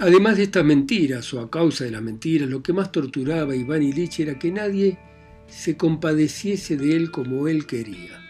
Además 0.00 0.36
de 0.36 0.44
estas 0.44 0.64
mentiras 0.64 1.32
o 1.34 1.40
a 1.40 1.50
causa 1.50 1.84
de 1.84 1.92
las 1.92 2.02
mentiras, 2.02 2.48
lo 2.48 2.62
que 2.62 2.72
más 2.72 2.90
torturaba 2.90 3.52
a 3.52 3.56
Iván 3.56 3.82
Ilich 3.82 4.20
era 4.20 4.38
que 4.38 4.50
nadie 4.50 4.98
se 5.46 5.76
compadeciese 5.76 6.76
de 6.76 6.96
él 6.96 7.10
como 7.10 7.46
él 7.46 7.66
quería. 7.66 8.21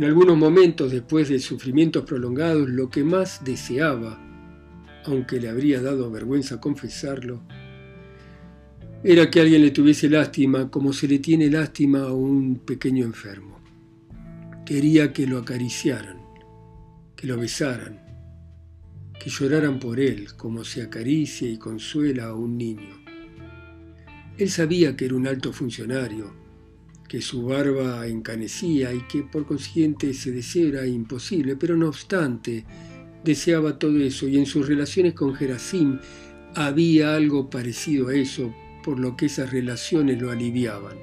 En 0.00 0.06
algunos 0.06 0.38
momentos, 0.38 0.90
después 0.90 1.28
de 1.28 1.38
sufrimientos 1.38 2.06
prolongados, 2.06 2.70
lo 2.70 2.88
que 2.88 3.04
más 3.04 3.44
deseaba, 3.44 4.18
aunque 5.04 5.38
le 5.38 5.50
habría 5.50 5.82
dado 5.82 6.10
vergüenza 6.10 6.58
confesarlo, 6.58 7.42
era 9.04 9.30
que 9.30 9.42
alguien 9.42 9.60
le 9.60 9.72
tuviese 9.72 10.08
lástima 10.08 10.70
como 10.70 10.94
se 10.94 11.06
le 11.06 11.18
tiene 11.18 11.50
lástima 11.50 12.04
a 12.04 12.14
un 12.14 12.60
pequeño 12.60 13.04
enfermo. 13.04 13.60
Quería 14.64 15.12
que 15.12 15.26
lo 15.26 15.36
acariciaran, 15.36 16.16
que 17.14 17.26
lo 17.26 17.36
besaran, 17.36 18.00
que 19.22 19.28
lloraran 19.28 19.78
por 19.78 20.00
él 20.00 20.28
como 20.34 20.64
se 20.64 20.80
acaricia 20.80 21.46
y 21.46 21.58
consuela 21.58 22.28
a 22.28 22.34
un 22.34 22.56
niño. 22.56 23.04
Él 24.38 24.48
sabía 24.48 24.96
que 24.96 25.04
era 25.04 25.14
un 25.14 25.26
alto 25.26 25.52
funcionario, 25.52 26.39
que 27.10 27.20
su 27.20 27.42
barba 27.42 28.06
encanecía 28.06 28.94
y 28.94 29.00
que 29.08 29.24
por 29.24 29.44
consiguiente 29.44 30.10
ese 30.10 30.30
deseo 30.30 30.68
era 30.68 30.86
imposible, 30.86 31.56
pero 31.56 31.76
no 31.76 31.88
obstante 31.88 32.64
deseaba 33.24 33.80
todo 33.80 33.98
eso 33.98 34.28
y 34.28 34.38
en 34.38 34.46
sus 34.46 34.68
relaciones 34.68 35.14
con 35.14 35.34
Gerasim 35.34 35.98
había 36.54 37.16
algo 37.16 37.50
parecido 37.50 38.08
a 38.08 38.14
eso, 38.14 38.54
por 38.84 39.00
lo 39.00 39.16
que 39.16 39.26
esas 39.26 39.50
relaciones 39.50 40.22
lo 40.22 40.30
aliviaban. 40.30 40.96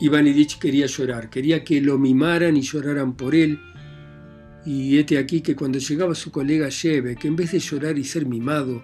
Iván 0.00 0.26
Ilich 0.26 0.58
quería 0.58 0.86
llorar, 0.86 1.30
quería 1.30 1.62
que 1.62 1.80
lo 1.80 1.96
mimaran 1.96 2.56
y 2.56 2.62
lloraran 2.62 3.16
por 3.16 3.36
él, 3.36 3.60
y 4.66 4.98
hete 4.98 5.18
aquí 5.18 5.42
que 5.42 5.54
cuando 5.54 5.78
llegaba 5.78 6.16
su 6.16 6.32
colega 6.32 6.70
Yeve, 6.70 7.14
que 7.14 7.28
en 7.28 7.36
vez 7.36 7.52
de 7.52 7.60
llorar 7.60 7.96
y 7.96 8.02
ser 8.02 8.26
mimado, 8.26 8.82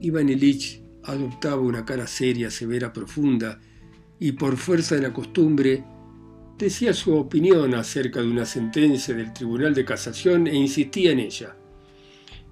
Iván 0.00 0.28
Ilich 0.28 0.80
adoptaba 1.02 1.60
una 1.60 1.84
cara 1.84 2.06
seria, 2.06 2.52
severa, 2.52 2.92
profunda, 2.92 3.58
y 4.22 4.30
por 4.30 4.56
fuerza 4.56 4.94
de 4.94 5.02
la 5.02 5.12
costumbre 5.12 5.82
decía 6.56 6.94
su 6.94 7.12
opinión 7.16 7.74
acerca 7.74 8.20
de 8.20 8.28
una 8.28 8.46
sentencia 8.46 9.16
del 9.16 9.32
Tribunal 9.32 9.74
de 9.74 9.84
Casación 9.84 10.46
e 10.46 10.54
insistía 10.54 11.10
en 11.10 11.18
ella. 11.18 11.56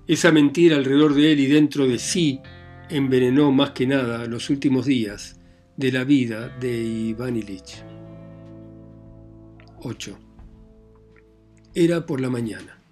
Esa 0.08 0.32
mentira 0.32 0.74
alrededor 0.76 1.14
de 1.14 1.30
él 1.30 1.38
y 1.38 1.46
dentro 1.46 1.86
de 1.86 2.00
sí 2.00 2.40
envenenó 2.88 3.52
más 3.52 3.70
que 3.70 3.86
nada 3.86 4.26
los 4.26 4.50
últimos 4.50 4.84
días 4.84 5.38
de 5.76 5.92
la 5.92 6.02
vida 6.02 6.48
de 6.48 6.76
Iván 6.76 7.36
Ilich. 7.36 7.84
8. 9.78 10.18
Era 11.72 12.04
por 12.04 12.20
la 12.20 12.30
mañana. 12.30 12.82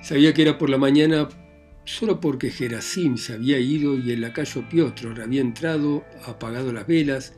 Sabía 0.00 0.32
que 0.32 0.42
era 0.42 0.58
por 0.58 0.70
la 0.70 0.78
mañana 0.78 1.28
solo 1.84 2.20
porque 2.20 2.52
Gerasim 2.52 3.16
se 3.16 3.32
había 3.32 3.58
ido 3.58 3.98
y 3.98 4.12
el 4.12 4.20
lacayo 4.20 4.68
Piotr 4.68 5.20
había 5.20 5.40
entrado, 5.40 6.04
apagado 6.24 6.72
las 6.72 6.86
velas 6.86 7.34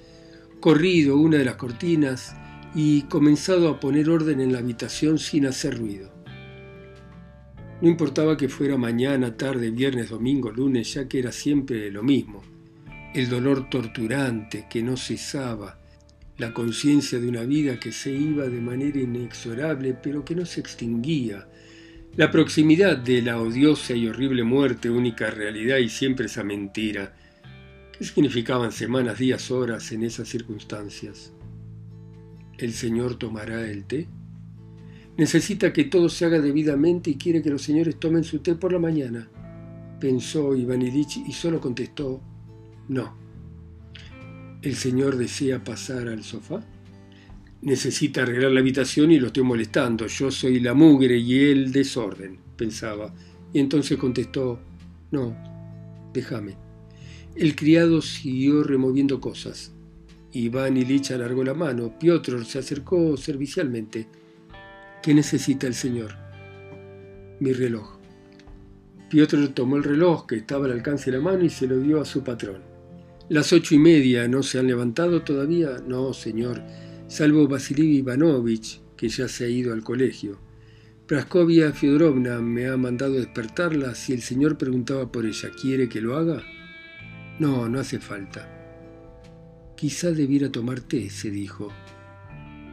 corrido 0.61 1.17
una 1.17 1.39
de 1.39 1.45
las 1.45 1.57
cortinas 1.57 2.35
y 2.75 3.03
comenzado 3.03 3.69
a 3.69 3.81
poner 3.81 4.11
orden 4.11 4.41
en 4.41 4.53
la 4.53 4.59
habitación 4.59 5.19
sin 5.19 5.47
hacer 5.47 5.79
ruido. 5.79 6.13
No 7.81 7.89
importaba 7.89 8.37
que 8.37 8.49
fuera 8.49 8.77
mañana, 8.77 9.37
tarde, 9.37 9.71
viernes, 9.71 10.11
domingo, 10.11 10.51
lunes, 10.51 10.95
ya 10.95 11.07
que 11.07 11.19
era 11.19 11.31
siempre 11.31 11.91
lo 11.91 12.03
mismo. 12.03 12.43
El 13.15 13.29
dolor 13.29 13.69
torturante 13.69 14.67
que 14.69 14.83
no 14.83 14.97
cesaba, 14.97 15.79
la 16.39 16.53
conciencia 16.53 17.19
de 17.19 17.29
una 17.29 17.43
vida 17.43 17.79
que 17.79 17.93
se 17.93 18.11
iba 18.11 18.47
de 18.47 18.61
manera 18.61 19.01
inexorable 19.01 19.95
pero 20.03 20.25
que 20.25 20.35
no 20.35 20.45
se 20.45 20.61
extinguía, 20.61 21.47
la 22.17 22.31
proximidad 22.31 22.97
de 22.97 23.21
la 23.21 23.39
odiosa 23.39 23.95
y 23.95 24.09
horrible 24.09 24.43
muerte, 24.43 24.89
única 24.89 25.31
realidad 25.31 25.77
y 25.79 25.91
siempre 25.91 26.27
esa 26.27 26.43
mentira, 26.45 27.15
¿Qué 27.99 28.05
significaban 28.05 28.73
semanas, 28.73 29.19
días, 29.19 29.51
horas 29.51 29.91
en 29.91 30.03
esas 30.03 30.29
circunstancias? 30.29 31.33
¿El 32.59 32.75
Señor 32.75 33.15
tomará 33.15 33.67
el 33.71 33.85
té? 33.85 34.07
Necesita 35.17 35.73
que 35.73 35.85
todo 35.85 36.11
se 36.11 36.27
haga 36.27 36.39
debidamente 36.39 37.09
y 37.09 37.17
quiere 37.17 37.41
que 37.41 37.49
los 37.49 37.63
señores 37.63 37.99
tomen 37.99 38.23
su 38.23 38.41
té 38.41 38.55
por 38.55 38.71
la 38.71 38.79
mañana. 38.79 39.31
Pensó 39.99 40.55
Iván 40.55 40.83
Ilich 40.83 41.23
y 41.27 41.33
solo 41.33 41.59
contestó, 41.59 42.21
no. 42.89 43.17
¿El 44.61 44.75
señor 44.75 45.17
desea 45.17 45.65
pasar 45.65 46.09
al 46.09 46.23
sofá? 46.23 46.63
Necesita 47.63 48.23
arreglar 48.23 48.53
la 48.53 48.61
habitación 48.61 49.11
y 49.11 49.19
lo 49.19 49.29
estoy 49.29 49.43
molestando. 49.43 50.07
Yo 50.07 50.31
soy 50.31 50.61
la 50.61 50.75
mugre 50.75 51.17
y 51.17 51.45
el 51.45 51.73
desorden, 51.73 52.41
pensaba, 52.59 53.15
y 53.55 53.59
entonces 53.59 53.97
contestó, 53.97 54.61
no, 55.11 55.35
déjame. 56.13 56.66
El 57.37 57.55
criado 57.55 58.01
siguió 58.01 58.63
removiendo 58.63 59.21
cosas. 59.21 59.75
Iván 60.33 60.79
Ilich 60.79 61.11
alargó 61.11 61.45
la 61.45 61.53
mano. 61.53 61.99
Piotr 61.99 62.47
se 62.47 62.61
acercó 62.61 63.15
servicialmente. 63.19 64.07
¿Qué 65.03 65.13
necesita 65.13 65.67
el 65.67 65.75
señor? 65.75 66.13
Mi 67.39 67.53
reloj. 67.53 67.99
Piotr 69.11 69.49
tomó 69.49 69.77
el 69.77 69.85
reloj 69.85 70.27
que 70.27 70.37
estaba 70.37 70.65
al 70.65 70.73
alcance 70.73 71.11
de 71.11 71.19
la 71.19 71.23
mano 71.23 71.45
y 71.45 71.51
se 71.51 71.67
lo 71.67 71.79
dio 71.79 72.01
a 72.01 72.07
su 72.07 72.25
patrón. 72.25 72.63
Las 73.29 73.53
ocho 73.53 73.75
y 73.75 73.79
media 73.79 74.27
no 74.29 74.43
se 74.43 74.59
han 74.59 74.67
levantado 74.67 75.21
todavía. 75.21 75.77
No, 75.87 76.15
señor, 76.15 76.63
salvo 77.07 77.47
Vasily 77.47 77.99
Ivanovich, 77.99 78.81
que 78.97 79.11
ya 79.11 79.29
se 79.29 79.45
ha 79.45 79.49
ido 79.49 79.75
al 79.75 79.85
colegio. 79.85 80.39
Praskovia 81.07 81.73
Fyodorovna 81.73 82.41
me 82.41 82.67
ha 82.67 82.79
mandado 82.79 83.13
despertarla 83.13 83.95
si 83.95 84.15
el 84.15 84.23
señor 84.23 84.57
preguntaba 84.57 85.13
por 85.13 85.27
ella. 85.27 85.51
¿Quiere 85.61 85.89
que 85.91 86.01
lo 86.01 86.17
haga? 86.17 86.43
No, 87.39 87.69
no 87.69 87.81
hace 87.81 87.99
falta. 87.99 88.49
Quizá 89.77 90.11
debiera 90.11 90.51
tomar 90.51 90.81
té, 90.81 91.11
se 91.11 91.31
dijo. 91.31 91.69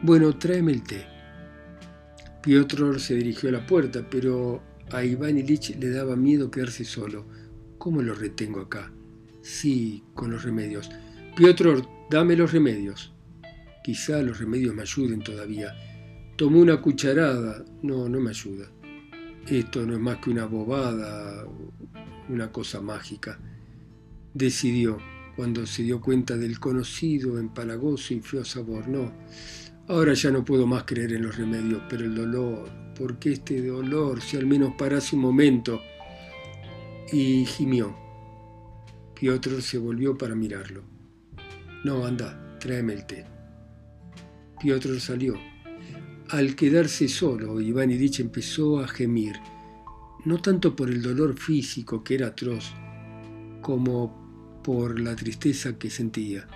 Bueno, 0.02 0.38
tráeme 0.38 0.72
el 0.72 0.82
té. 0.82 1.06
Piotr 2.42 2.98
se 2.98 3.14
dirigió 3.14 3.50
a 3.50 3.52
la 3.52 3.66
puerta, 3.66 4.06
pero 4.08 4.62
a 4.90 5.04
Iván 5.04 5.36
Ilich 5.36 5.76
le 5.78 5.90
daba 5.90 6.16
miedo 6.16 6.50
quedarse 6.50 6.84
solo. 6.84 7.26
¿Cómo 7.76 8.00
lo 8.00 8.14
retengo 8.14 8.60
acá? 8.60 8.90
Sí, 9.42 10.04
con 10.14 10.30
los 10.30 10.44
remedios. 10.44 10.90
Piotr, 11.36 11.86
dame 12.10 12.34
los 12.34 12.52
remedios. 12.52 13.12
Quizá 13.82 14.22
los 14.22 14.38
remedios 14.38 14.74
me 14.74 14.82
ayuden 14.82 15.20
todavía. 15.20 15.74
Tomó 16.36 16.60
una 16.60 16.80
cucharada. 16.80 17.64
No, 17.82 18.08
no 18.08 18.18
me 18.20 18.30
ayuda. 18.30 18.70
Esto 19.46 19.84
no 19.84 19.92
es 19.92 20.00
más 20.00 20.16
que 20.18 20.30
una 20.30 20.46
bobada, 20.46 21.46
una 22.30 22.50
cosa 22.50 22.80
mágica. 22.80 23.38
Decidió, 24.34 24.98
cuando 25.36 25.64
se 25.64 25.84
dio 25.84 26.00
cuenta 26.00 26.36
del 26.36 26.58
conocido, 26.58 27.38
empalagoso 27.38 28.14
y 28.14 28.20
feo 28.20 28.44
sabor. 28.44 28.88
No, 28.88 29.12
ahora 29.86 30.14
ya 30.14 30.32
no 30.32 30.44
puedo 30.44 30.66
más 30.66 30.82
creer 30.82 31.12
en 31.12 31.22
los 31.22 31.36
remedios, 31.36 31.82
pero 31.88 32.04
el 32.04 32.16
dolor, 32.16 32.68
porque 32.98 33.32
este 33.32 33.64
dolor, 33.64 34.20
si 34.20 34.36
al 34.36 34.46
menos 34.46 34.74
parase 34.76 35.14
un 35.14 35.22
momento. 35.22 35.80
Y 37.12 37.46
gimió. 37.46 37.94
Piotr 39.14 39.62
se 39.62 39.78
volvió 39.78 40.18
para 40.18 40.34
mirarlo. 40.34 40.82
No, 41.84 42.04
anda, 42.04 42.58
tráeme 42.58 42.94
el 42.94 43.06
té. 43.06 43.24
Piotr 44.60 44.98
salió. 44.98 45.34
Al 46.30 46.56
quedarse 46.56 47.06
solo, 47.06 47.60
Iván 47.60 47.92
Ilich 47.92 48.18
empezó 48.18 48.80
a 48.80 48.88
gemir, 48.88 49.36
no 50.24 50.38
tanto 50.38 50.74
por 50.74 50.90
el 50.90 51.02
dolor 51.02 51.38
físico 51.38 52.02
que 52.02 52.14
era 52.14 52.28
atroz, 52.28 52.72
como 53.60 54.23
por 54.64 54.98
la 54.98 55.14
tristeza 55.14 55.78
que 55.78 55.90
sentía. 55.90 56.48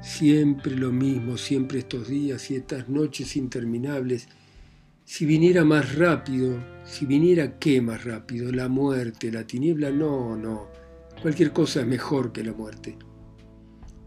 Siempre 0.00 0.74
lo 0.74 0.90
mismo, 0.90 1.36
siempre 1.36 1.80
estos 1.80 2.08
días 2.08 2.50
y 2.50 2.56
estas 2.56 2.88
noches 2.88 3.36
interminables. 3.36 4.28
Si 5.04 5.26
viniera 5.26 5.64
más 5.64 5.96
rápido, 5.96 6.58
si 6.84 7.04
viniera 7.04 7.58
qué 7.58 7.82
más 7.82 8.04
rápido, 8.04 8.50
la 8.50 8.68
muerte, 8.68 9.30
la 9.30 9.46
tiniebla, 9.46 9.90
no, 9.90 10.36
no. 10.36 10.68
Cualquier 11.20 11.52
cosa 11.52 11.80
es 11.82 11.86
mejor 11.86 12.32
que 12.32 12.42
la 12.42 12.52
muerte. 12.52 12.96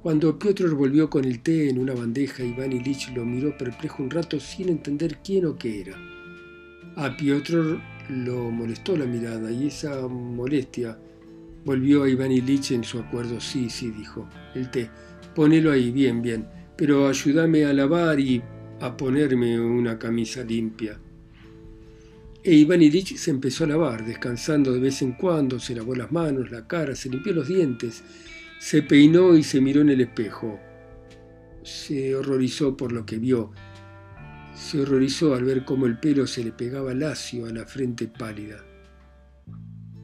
Cuando 0.01 0.38
Piotr 0.38 0.74
volvió 0.74 1.10
con 1.10 1.25
el 1.25 1.42
té 1.42 1.70
en 1.70 1.80
una 1.80 1.94
bandeja, 1.94 2.44
Iván 2.44 2.72
Ilich 2.72 3.12
lo 3.15 3.25
miró 3.25 3.58
perplejo 3.58 4.04
un 4.04 4.10
rato 4.10 4.39
sin 4.39 4.70
entender 4.70 5.20
quién 5.24 5.46
o 5.46 5.58
qué 5.58 5.82
era. 5.82 5.98
A 6.96 7.15
Piotr 7.18 7.80
lo 8.10 8.51
molestó 8.51 8.96
la 8.96 9.06
mirada 9.06 9.51
y 9.51 9.68
esa 9.68 10.08
molestia 10.08 10.98
volvió 11.65 12.03
a 12.03 12.10
Iván 12.10 12.31
Ilich 12.31 12.72
en 12.72 12.84
su 12.84 13.00
acuerdo. 13.00 13.41
Sí, 13.41 13.69
sí, 13.69 13.91
dijo, 13.91 14.29
el 14.53 14.72
té. 14.72 14.89
Ponelo 15.36 15.71
ahí, 15.71 15.91
bien, 15.91 16.21
bien, 16.21 16.47
pero 16.78 17.10
ayúdame 17.10 17.65
a 17.65 17.73
lavar 17.73 18.19
y 18.19 18.41
a 18.80 18.95
ponerme 18.95 19.60
una 19.60 19.99
camisa 19.99 20.43
limpia. 20.43 20.97
E 22.41 22.54
Iván 22.54 22.82
Ilich 22.82 23.17
se 23.17 23.32
empezó 23.32 23.65
a 23.65 23.67
lavar, 23.67 24.06
descansando 24.06 24.71
de 24.71 24.80
vez 24.80 25.01
en 25.01 25.13
cuando, 25.13 25.60
se 25.60 25.75
lavó 25.75 25.95
las 25.95 26.12
manos, 26.12 26.51
la 26.51 26.65
cara, 26.65 26.95
se 26.95 27.10
limpió 27.10 27.34
los 27.34 27.47
dientes 27.47 28.04
se 28.65 28.82
peinó 28.82 29.36
y 29.36 29.43
se 29.43 29.62
miró 29.62 29.82
en 29.82 29.89
el 29.89 30.01
espejo. 30.01 30.60
Se 31.62 32.15
horrorizó 32.15 32.75
por 32.75 32.91
lo 32.91 33.06
que 33.06 33.19
vio. 33.19 33.51
Se 34.56 34.82
horrorizó 34.82 35.36
al 35.36 35.43
ver 35.43 35.63
cómo 35.65 35.86
el 35.86 35.99
pelo 35.99 36.25
se 36.25 36.43
le 36.43 36.51
pegaba 36.51 36.95
lacio 36.95 37.45
a 37.45 37.51
la 37.51 37.67
frente 37.67 38.08
pálida. 38.08 38.64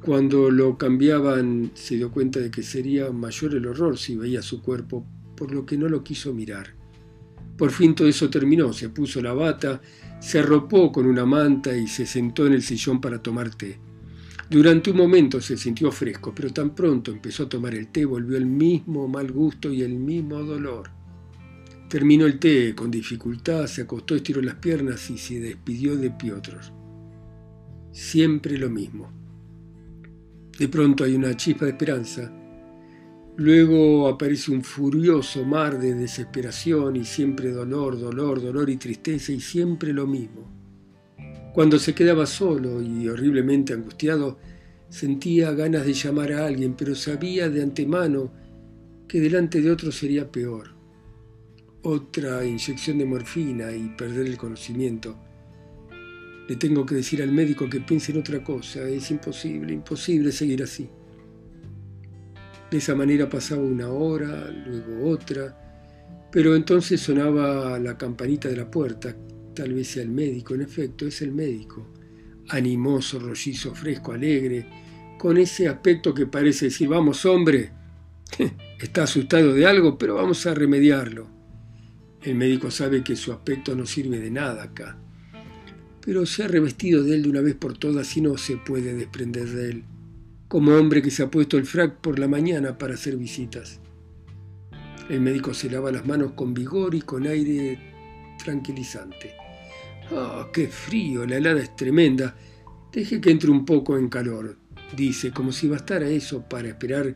Cuando 0.04 0.50
lo 0.50 0.80
cambiaban 0.80 1.72
se 1.76 1.96
dio 1.96 2.12
cuenta 2.12 2.40
de 2.40 2.50
que 2.50 2.64
sería 2.64 3.12
mayor 3.12 3.54
el 3.54 3.68
horror 3.68 4.00
si 4.00 4.16
veía 4.16 4.42
su 4.42 4.62
cuerpo, 4.62 5.06
por 5.36 5.54
lo 5.54 5.64
que 5.64 5.78
no 5.78 5.88
lo 5.88 6.04
quiso 6.04 6.34
mirar. 6.34 6.74
Por 7.56 7.70
fin 7.70 7.94
todo 7.94 8.08
eso 8.08 8.28
terminó, 8.28 8.74
se 8.74 8.90
puso 8.90 9.22
la 9.22 9.34
bata, 9.34 9.80
se 10.20 10.40
arropó 10.40 10.92
con 10.92 11.06
una 11.06 11.26
manta 11.26 11.78
y 11.78 11.88
se 11.88 12.08
sentó 12.08 12.48
en 12.48 12.54
el 12.54 12.64
sillón 12.64 13.00
para 13.00 13.22
tomar 13.22 13.54
té. 13.54 13.78
Durante 14.50 14.90
un 14.90 14.98
momento 14.98 15.40
se 15.40 15.56
sintió 15.56 15.92
fresco, 15.92 16.34
pero 16.36 16.52
tan 16.52 16.74
pronto 16.74 17.12
empezó 17.12 17.44
a 17.44 17.50
tomar 17.50 17.76
el 17.76 17.90
té 17.90 18.04
volvió 18.04 18.38
el 18.38 18.48
mismo 18.48 19.08
mal 19.08 19.32
gusto 19.32 19.72
y 19.72 19.84
el 19.84 19.94
mismo 19.94 20.42
dolor. 20.42 20.90
Terminó 21.88 22.26
el 22.26 22.40
té 22.40 22.74
con 22.74 22.90
dificultad, 22.90 23.68
se 23.68 23.84
acostó, 23.84 24.16
estiró 24.16 24.42
las 24.42 24.56
piernas 24.56 25.12
y 25.12 25.20
se 25.20 25.40
despidió 25.40 25.96
de 25.96 26.10
Piotr. 26.10 26.60
Siempre 27.92 28.58
lo 28.58 28.70
mismo. 28.72 29.21
De 30.62 30.68
pronto 30.68 31.06
hay 31.06 31.16
una 31.16 31.36
chispa 31.36 31.66
de 31.66 31.72
esperanza. 31.72 32.32
Luego 33.36 34.08
aparece 34.08 34.52
un 34.52 34.64
furioso 34.64 35.44
mar 35.44 35.80
de 35.80 35.96
desesperación 35.96 36.98
y 36.98 37.04
siempre 37.04 37.50
dolor, 37.50 38.00
dolor, 38.00 38.40
dolor 38.40 38.70
y 38.70 38.78
tristeza 38.78 39.32
y 39.32 39.40
siempre 39.40 39.92
lo 39.92 40.06
mismo. 40.06 40.52
Cuando 41.56 41.80
se 41.80 41.96
quedaba 41.96 42.28
solo 42.28 42.80
y 42.80 43.10
horriblemente 43.10 43.74
angustiado, 43.74 44.38
sentía 44.88 45.52
ganas 45.54 45.84
de 45.84 45.94
llamar 45.94 46.32
a 46.32 46.46
alguien, 46.46 46.76
pero 46.76 46.94
sabía 46.94 47.50
de 47.50 47.64
antemano 47.64 48.32
que 49.08 49.20
delante 49.20 49.62
de 49.62 49.72
otro 49.72 49.92
sería 49.92 50.32
peor. 50.32 50.76
Otra 51.82 52.46
inyección 52.46 53.00
de 53.00 53.06
morfina 53.06 53.72
y 53.72 53.90
perder 53.98 54.28
el 54.28 54.38
conocimiento. 54.38 55.18
Le 56.48 56.56
tengo 56.56 56.86
que 56.86 56.96
decir 56.96 57.22
al 57.22 57.32
médico 57.32 57.70
que 57.70 57.82
piense 57.82 58.12
en 58.12 58.20
otra 58.20 58.44
cosa. 58.44 58.88
Es 58.88 59.12
imposible, 59.12 59.74
imposible 59.74 60.32
seguir 60.32 60.64
así. 60.64 60.90
De 62.70 62.78
esa 62.78 62.96
manera 62.96 63.30
pasaba 63.30 63.62
una 63.62 63.90
hora, 63.90 64.50
luego 64.50 65.10
otra, 65.10 66.30
pero 66.32 66.56
entonces 66.56 67.02
sonaba 67.02 67.78
la 67.80 67.98
campanita 67.98 68.48
de 68.48 68.56
la 68.56 68.72
puerta, 68.72 69.14
Tal 69.54 69.74
vez 69.74 69.90
sea 69.90 70.04
el 70.04 70.10
médico, 70.10 70.56
en 70.56 70.62
efecto, 70.62 71.06
es 71.06 71.22
el 71.22 71.34
médico. 71.34 71.86
Animoso, 72.50 73.20
rollizo, 73.20 73.76
fresco, 73.76 74.14
alegre, 74.14 74.66
con 75.18 75.38
ese 75.38 75.68
aspecto 75.68 76.14
que 76.14 76.26
parece 76.26 76.66
decir, 76.66 76.88
vamos 76.88 77.26
hombre, 77.26 77.72
está 78.80 79.04
asustado 79.04 79.54
de 79.54 79.66
algo, 79.66 79.98
pero 79.98 80.16
vamos 80.16 80.46
a 80.46 80.54
remediarlo. 80.54 81.28
El 82.22 82.36
médico 82.36 82.72
sabe 82.72 83.04
que 83.04 83.16
su 83.16 83.32
aspecto 83.32 83.76
no 83.76 83.86
sirve 83.86 84.20
de 84.20 84.32
nada 84.32 84.64
acá, 84.64 84.98
pero 86.04 86.26
se 86.26 86.44
ha 86.44 86.48
revestido 86.48 87.04
de 87.04 87.16
él 87.16 87.24
de 87.24 87.30
una 87.30 87.42
vez 87.42 87.56
por 87.56 87.78
todas 87.78 88.16
y 88.18 88.22
no 88.22 88.38
se 88.38 88.58
puede 88.58 88.94
desprender 88.94 89.48
de 89.50 89.70
él, 89.70 89.84
como 90.48 90.76
hombre 90.76 91.02
que 91.02 91.12
se 91.12 91.24
ha 91.24 91.32
puesto 91.32 91.58
el 91.58 91.66
frac 91.66 92.02
por 92.02 92.20
la 92.20 92.28
mañana 92.28 92.78
para 92.78 92.96
hacer 92.96 93.18
visitas. 93.18 93.80
El 95.10 95.22
médico 95.22 95.54
se 95.54 95.70
lava 95.70 95.92
las 95.92 96.06
manos 96.06 96.34
con 96.34 96.54
vigor 96.54 96.96
y 96.96 97.02
con 97.02 97.28
aire 97.28 97.80
tranquilizante. 98.44 99.34
¡Ah, 100.12 100.50
qué 100.54 100.68
frío! 100.68 101.26
La 101.26 101.38
helada 101.38 101.62
es 101.62 101.76
tremenda. 101.76 102.36
Deje 102.92 103.22
que 103.22 103.32
entre 103.32 103.52
un 103.52 103.66
poco 103.66 103.98
en 103.98 104.10
calor, 104.10 104.58
dice, 104.96 105.32
como 105.32 105.52
si 105.52 105.68
bastara 105.68 106.08
eso 106.08 106.48
para 106.48 106.70
esperar 106.70 107.16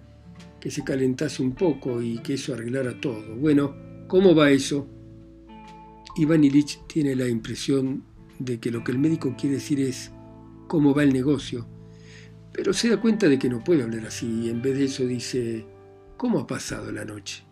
que 0.59 0.71
se 0.71 0.83
calentase 0.83 1.41
un 1.41 1.53
poco 1.53 2.01
y 2.01 2.19
que 2.19 2.33
eso 2.33 2.53
arreglara 2.53 2.99
todo. 2.99 3.35
Bueno, 3.35 3.75
¿cómo 4.07 4.33
va 4.33 4.51
eso? 4.51 4.87
Iván 6.17 6.43
Ilich 6.43 6.79
tiene 6.87 7.15
la 7.15 7.27
impresión 7.27 8.03
de 8.39 8.59
que 8.59 8.71
lo 8.71 8.83
que 8.83 8.91
el 8.91 8.99
médico 8.99 9.35
quiere 9.37 9.55
decir 9.55 9.79
es 9.79 10.11
cómo 10.67 10.93
va 10.93 11.03
el 11.03 11.13
negocio, 11.13 11.67
pero 12.51 12.73
se 12.73 12.89
da 12.89 13.01
cuenta 13.01 13.27
de 13.27 13.37
que 13.37 13.49
no 13.49 13.63
puede 13.63 13.83
hablar 13.83 14.05
así 14.05 14.43
y 14.43 14.49
en 14.49 14.61
vez 14.61 14.77
de 14.77 14.85
eso 14.85 15.05
dice, 15.05 15.65
¿cómo 16.17 16.39
ha 16.39 16.47
pasado 16.47 16.91
la 16.91 17.05
noche? 17.05 17.43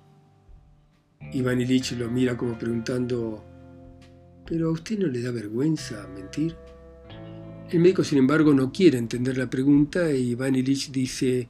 Iván 1.34 1.62
Ilich 1.62 1.94
lo 1.94 2.10
mira 2.10 2.38
como 2.38 2.58
preguntando, 2.58 3.44
¿Pero 4.46 4.70
a 4.70 4.72
usted 4.72 5.00
no 5.00 5.08
le 5.08 5.22
da 5.22 5.32
vergüenza 5.32 6.08
mentir? 6.14 6.56
El 7.70 7.80
médico, 7.80 8.04
sin 8.04 8.20
embargo, 8.20 8.54
no 8.54 8.72
quiere 8.72 8.98
entender 8.98 9.38
la 9.38 9.50
pregunta 9.50 10.12
y 10.12 10.32
Iván 10.32 10.56
Ilich 10.56 10.92
dice, 10.92 11.48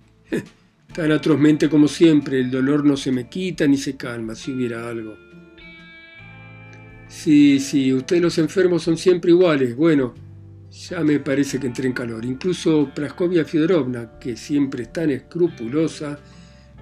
tan 0.93 1.11
atrozmente 1.11 1.69
como 1.69 1.87
siempre, 1.87 2.39
el 2.39 2.51
dolor 2.51 2.85
no 2.85 2.95
se 2.95 3.11
me 3.11 3.27
quita 3.27 3.67
ni 3.67 3.77
se 3.77 3.97
calma, 3.97 4.35
si 4.35 4.51
hubiera 4.51 4.87
algo. 4.87 5.15
Sí, 7.15 7.59
sí, 7.59 7.93
ustedes 7.93 8.21
los 8.23 8.37
enfermos 8.39 8.83
son 8.83 8.97
siempre 8.97 9.31
iguales. 9.31 9.75
Bueno, 9.75 10.13
Ya 10.71 11.01
me 11.03 11.19
parece 11.19 11.59
que 11.59 11.67
entré 11.67 11.87
en 11.87 11.93
calor. 11.93 12.25
Incluso 12.25 12.91
Praskovia 12.95 13.45
Fiodorovna, 13.45 14.19
que 14.19 14.35
siempre 14.35 14.83
es 14.83 14.93
tan 14.93 15.11
escrupulosa, 15.11 16.19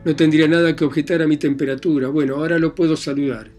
no 0.05 0.15
tendría 0.15 0.47
nada 0.47 0.75
que 0.75 0.85
objetar 0.85 1.21
a 1.21 1.27
mi 1.27 1.37
temperatura. 1.37 2.07
Bueno, 2.09 2.35
ahora 2.35 2.57
lo 2.59 2.73
puedo 2.75 2.95
saludar. 2.97 3.51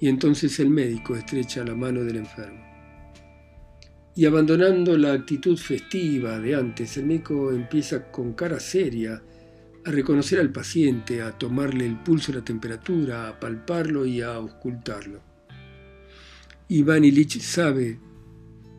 Y 0.00 0.08
entonces 0.08 0.60
el 0.60 0.70
médico 0.70 1.16
estrecha 1.16 1.64
la 1.64 1.74
mano 1.74 2.04
del 2.04 2.18
enfermo. 2.18 2.64
Y 4.14 4.26
abandonando 4.26 4.96
la 4.96 5.12
actitud 5.14 5.58
festiva 5.58 6.38
de 6.40 6.54
antes, 6.54 6.96
el 6.96 7.06
médico 7.06 7.52
empieza 7.52 8.10
con 8.12 8.34
cara 8.34 8.60
seria 8.60 9.22
a 9.84 9.90
reconocer 9.90 10.40
al 10.40 10.52
paciente, 10.52 11.22
a 11.22 11.32
tomarle 11.38 11.86
el 11.86 11.98
pulso, 12.02 12.32
la 12.32 12.44
temperatura, 12.44 13.28
a 13.28 13.40
palparlo 13.40 14.06
y 14.06 14.22
a 14.22 14.34
auscultarlo. 14.34 15.27
Iván 16.70 17.04
Ilich 17.04 17.40
sabe 17.40 17.98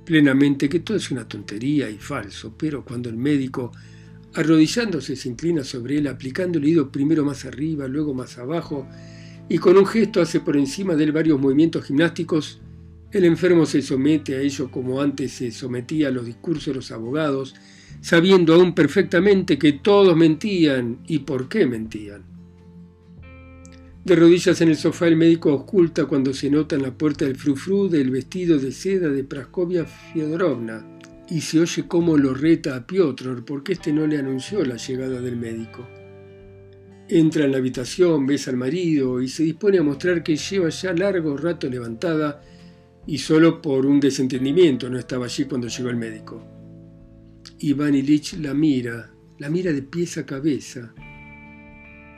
plenamente 0.06 0.70
que 0.70 0.80
todo 0.80 0.98
es 0.98 1.10
una 1.10 1.28
tontería 1.28 1.90
y 1.90 1.98
falso, 1.98 2.54
pero 2.56 2.86
cuando 2.86 3.10
el 3.10 3.18
médico, 3.18 3.72
arrodillándose, 4.36 5.16
se 5.16 5.30
inclina 5.30 5.64
sobre 5.64 5.98
él, 5.98 6.08
aplicando 6.08 6.60
el 6.60 6.66
oído 6.66 6.92
primero 6.92 7.26
más 7.26 7.46
arriba, 7.46 7.88
luego 7.88 8.14
más 8.14 8.38
abajo, 8.38 8.88
y 9.50 9.58
con 9.58 9.76
un 9.76 9.88
gesto 9.88 10.22
hace 10.22 10.40
por 10.40 10.56
encima 10.56 10.96
de 10.96 11.06
él 11.06 11.12
varios 11.12 11.40
movimientos 11.40 11.86
gimnásticos, 11.86 12.62
el 13.12 13.26
enfermo 13.26 13.66
se 13.66 13.82
somete 13.82 14.36
a 14.36 14.42
ello 14.42 14.70
como 14.70 15.02
antes 15.02 15.32
se 15.32 15.52
sometía 15.52 16.10
a 16.10 16.12
los 16.12 16.28
discursos 16.28 16.68
de 16.68 16.76
los 16.76 16.92
abogados, 16.92 17.56
sabiendo 18.02 18.54
aún 18.54 18.76
perfectamente 18.76 19.58
que 19.58 19.74
todos 19.74 20.16
mentían 20.16 21.00
y 21.08 21.20
por 21.20 21.50
qué 21.50 21.66
mentían. 21.66 22.39
De 24.10 24.16
rodillas 24.16 24.60
en 24.62 24.70
el 24.70 24.76
sofá 24.76 25.08
el 25.08 25.16
médico 25.16 25.54
oculta 25.54 26.06
cuando 26.06 26.34
se 26.34 26.50
nota 26.50 26.76
en 26.76 26.82
la 26.82 26.98
puerta 26.98 27.26
el 27.26 27.36
frufru 27.36 27.88
del 27.88 28.10
vestido 28.10 28.58
de 28.58 28.72
seda 28.72 29.08
de 29.08 29.24
Praskovia 29.24 29.86
Fiodorovna 29.86 30.84
y 31.30 31.42
se 31.42 31.60
oye 31.60 31.88
cómo 31.88 32.18
lo 32.18 32.34
reta 32.34 32.76
a 32.76 32.88
Piotr 32.88 33.46
porque 33.46 33.74
éste 33.74 33.94
no 33.94 34.08
le 34.08 34.18
anunció 34.18 34.66
la 34.66 34.78
llegada 34.78 35.22
del 35.22 35.38
médico. 35.38 35.88
Entra 37.08 37.46
en 37.46 37.52
la 37.52 37.60
habitación, 37.60 38.26
besa 38.26 38.50
al 38.50 38.58
marido 38.58 39.22
y 39.22 39.28
se 39.28 39.44
dispone 39.44 39.78
a 39.78 39.84
mostrar 39.84 40.24
que 40.24 40.38
lleva 40.38 40.70
ya 40.70 40.92
largo 40.92 41.38
rato 41.38 41.70
levantada 41.70 42.42
y 43.06 43.20
solo 43.20 43.62
por 43.62 43.86
un 43.86 44.00
desentendimiento 44.00 44.90
no 44.90 44.98
estaba 44.98 45.26
allí 45.26 45.46
cuando 45.46 45.68
llegó 45.68 45.92
el 45.92 45.98
médico. 45.98 46.44
Iván 47.60 47.94
Ilich 47.94 48.40
la 48.40 48.56
mira, 48.56 49.14
la 49.38 49.52
mira 49.52 49.72
de 49.72 49.84
pies 49.84 50.18
a 50.18 50.26
cabeza, 50.26 50.96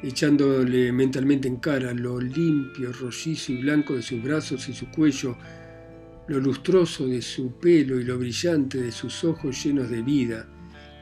echándole 0.03 0.91
mentalmente 0.91 1.47
en 1.47 1.57
cara 1.57 1.93
lo 1.93 2.19
limpio, 2.19 2.91
rollizo 2.91 3.51
y 3.51 3.61
blanco 3.61 3.95
de 3.95 4.01
sus 4.01 4.21
brazos 4.21 4.67
y 4.69 4.73
su 4.73 4.89
cuello, 4.89 5.37
lo 6.27 6.39
lustroso 6.39 7.07
de 7.07 7.21
su 7.21 7.51
pelo 7.59 7.99
y 7.99 8.03
lo 8.03 8.17
brillante 8.17 8.81
de 8.81 8.91
sus 8.91 9.23
ojos 9.23 9.63
llenos 9.63 9.89
de 9.89 10.01
vida. 10.01 10.47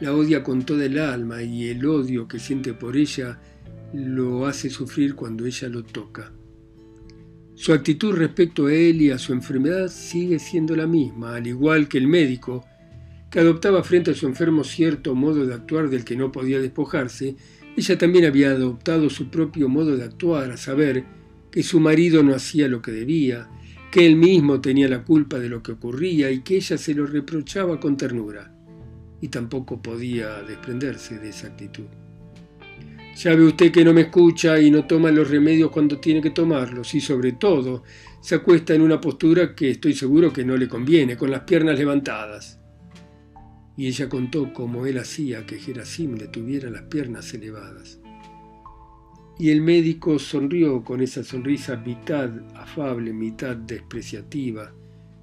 La 0.01 0.13
odia 0.13 0.43
con 0.43 0.65
toda 0.65 0.85
el 0.85 0.97
alma 0.97 1.41
y 1.41 1.67
el 1.67 1.85
odio 1.85 2.27
que 2.27 2.39
siente 2.39 2.73
por 2.73 2.95
ella 2.95 3.39
lo 3.93 4.45
hace 4.45 4.69
sufrir 4.69 5.15
cuando 5.15 5.45
ella 5.45 5.67
lo 5.69 5.83
toca. 5.83 6.31
Su 7.55 7.73
actitud 7.73 8.13
respecto 8.13 8.67
a 8.67 8.73
él 8.73 9.01
y 9.01 9.11
a 9.11 9.17
su 9.17 9.33
enfermedad 9.33 9.89
sigue 9.89 10.39
siendo 10.39 10.75
la 10.75 10.87
misma, 10.87 11.35
al 11.35 11.47
igual 11.47 11.89
que 11.89 11.97
el 11.97 12.07
médico, 12.07 12.65
que 13.29 13.39
adoptaba 13.39 13.83
frente 13.83 14.11
a 14.11 14.15
su 14.15 14.27
enfermo 14.27 14.63
cierto 14.63 15.13
modo 15.13 15.45
de 15.45 15.53
actuar 15.53 15.89
del 15.89 16.05
que 16.05 16.15
no 16.15 16.31
podía 16.31 16.59
despojarse, 16.59 17.35
ella 17.79 17.97
también 17.97 18.25
había 18.25 18.51
adoptado 18.51 19.09
su 19.09 19.29
propio 19.29 19.69
modo 19.69 19.95
de 19.95 20.03
actuar, 20.03 20.51
a 20.51 20.57
saber, 20.57 21.03
que 21.51 21.63
su 21.63 21.79
marido 21.79 22.21
no 22.21 22.35
hacía 22.35 22.67
lo 22.67 22.81
que 22.81 22.91
debía, 22.91 23.49
que 23.91 24.05
él 24.05 24.15
mismo 24.15 24.61
tenía 24.61 24.87
la 24.87 25.03
culpa 25.03 25.39
de 25.39 25.49
lo 25.49 25.63
que 25.63 25.71
ocurría 25.71 26.29
y 26.29 26.41
que 26.41 26.57
ella 26.57 26.77
se 26.77 26.93
lo 26.93 27.07
reprochaba 27.07 27.79
con 27.79 27.97
ternura, 27.97 28.53
y 29.21 29.29
tampoco 29.29 29.81
podía 29.81 30.41
desprenderse 30.43 31.17
de 31.19 31.29
esa 31.29 31.47
actitud. 31.47 31.85
Ya 33.15 33.35
ve 33.35 33.43
usted 33.43 33.71
que 33.71 33.83
no 33.83 33.93
me 33.93 34.01
escucha 34.01 34.61
y 34.61 34.71
no 34.71 34.85
toma 34.85 35.11
los 35.11 35.29
remedios 35.29 35.71
cuando 35.71 35.97
tiene 35.99 36.21
que 36.21 36.29
tomarlos, 36.29 36.93
y 36.93 37.01
sobre 37.01 37.33
todo 37.33 37.83
se 38.21 38.35
acuesta 38.35 38.73
en 38.73 38.81
una 38.81 38.99
postura 39.01 39.55
que 39.55 39.71
estoy 39.71 39.93
seguro 39.93 40.31
que 40.31 40.45
no 40.45 40.55
le 40.55 40.67
conviene, 40.67 41.17
con 41.17 41.31
las 41.31 41.41
piernas 41.41 41.77
levantadas 41.79 42.58
y 43.79 43.87
ella 43.87 44.09
contó 44.09 44.51
cómo 44.51 44.85
él 44.85 44.97
hacía 44.97 45.45
que 45.45 45.57
Gerasim 45.57 46.15
le 46.15 46.27
tuviera 46.27 46.69
las 46.69 46.81
piernas 46.81 47.33
elevadas. 47.33 47.97
Y 49.39 49.51
el 49.51 49.61
médico 49.61 50.19
sonrió 50.19 50.83
con 50.83 50.99
esa 50.99 51.23
sonrisa 51.23 51.77
mitad 51.77 52.29
afable, 52.57 53.13
mitad 53.13 53.55
despreciativa. 53.55 54.73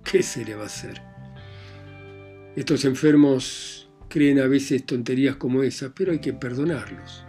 ¿Qué 0.03 0.23
se 0.23 0.42
le 0.42 0.55
va 0.55 0.62
a 0.62 0.66
hacer? 0.66 1.03
Estos 2.57 2.87
enfermos 2.87 3.90
creen 4.09 4.38
a 4.38 4.47
veces 4.47 4.87
tonterías 4.87 5.37
como 5.37 5.62
esas, 5.62 5.92
pero 5.95 6.12
hay 6.12 6.21
que 6.21 6.33
perdonarlos. 6.33 7.27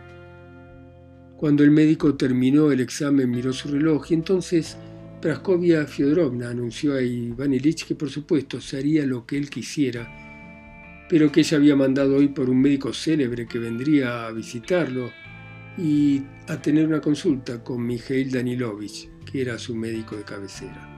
Cuando 1.36 1.66
el 1.66 1.72
médico 1.72 2.16
terminó 2.16 2.72
el 2.72 2.80
examen 2.80 3.30
miró 3.30 3.52
su 3.52 3.68
reloj 3.68 4.06
y 4.12 4.14
entonces 4.14 4.78
Praskovia 5.22 5.86
Fiodorovna 5.88 6.52
anunció 6.52 6.94
a 6.94 7.02
Iván 7.02 7.54
Ilich 7.54 7.86
que 7.86 7.96
por 7.96 8.10
supuesto 8.10 8.62
se 8.62 8.78
haría 8.78 9.06
lo 9.06 9.26
que 9.26 9.38
él 9.38 9.50
quisiera 9.50 10.27
pero 11.10 11.32
que 11.32 11.42
ella 11.42 11.58
había 11.58 11.76
mandado 11.76 12.18
hoy 12.18 12.30
por 12.30 12.50
un 12.50 12.62
médico 12.62 12.94
célebre 12.94 13.48
que 13.48 13.60
vendría 13.60 14.28
a 14.28 14.32
visitarlo 14.32 15.12
y 15.78 16.24
a 16.48 16.62
tener 16.62 16.88
una 16.88 17.02
consulta 17.02 17.64
con 17.64 17.86
Mijail 17.86 18.32
Danilovich, 18.32 19.10
que 19.32 19.42
era 19.42 19.58
su 19.58 19.76
médico 19.76 20.16
de 20.16 20.24
cabecera. 20.24 20.94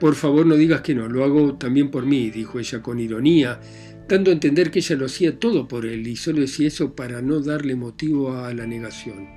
Por 0.00 0.16
favor 0.16 0.44
no 0.44 0.56
digas 0.56 0.80
que 0.80 0.94
no, 0.94 1.08
lo 1.08 1.22
hago 1.22 1.54
también 1.54 1.90
por 1.90 2.04
mí, 2.04 2.30
dijo 2.30 2.58
ella 2.58 2.82
con 2.82 2.98
ironía, 2.98 3.60
dando 4.08 4.30
a 4.30 4.34
entender 4.34 4.70
que 4.70 4.80
ella 4.80 4.96
lo 4.96 5.06
hacía 5.06 5.38
todo 5.38 5.68
por 5.68 5.86
él 5.86 6.06
y 6.06 6.16
solo 6.16 6.40
decía 6.40 6.68
eso 6.68 6.96
para 6.96 7.22
no 7.22 7.40
darle 7.40 7.76
motivo 7.76 8.36
a 8.36 8.52
la 8.52 8.66
negación. 8.66 9.28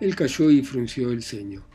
Él 0.00 0.14
cayó 0.14 0.50
y 0.50 0.62
frunció 0.62 1.10
el 1.10 1.22
ceño. 1.22 1.73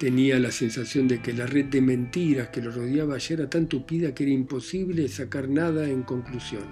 Tenía 0.00 0.38
la 0.38 0.50
sensación 0.50 1.08
de 1.08 1.20
que 1.20 1.34
la 1.34 1.44
red 1.44 1.66
de 1.66 1.82
mentiras 1.82 2.48
que 2.48 2.62
lo 2.62 2.70
rodeaba 2.70 3.18
ya 3.18 3.34
era 3.34 3.50
tan 3.50 3.66
tupida 3.66 4.14
que 4.14 4.22
era 4.22 4.32
imposible 4.32 5.06
sacar 5.08 5.46
nada 5.46 5.90
en 5.90 6.04
conclusión. 6.04 6.64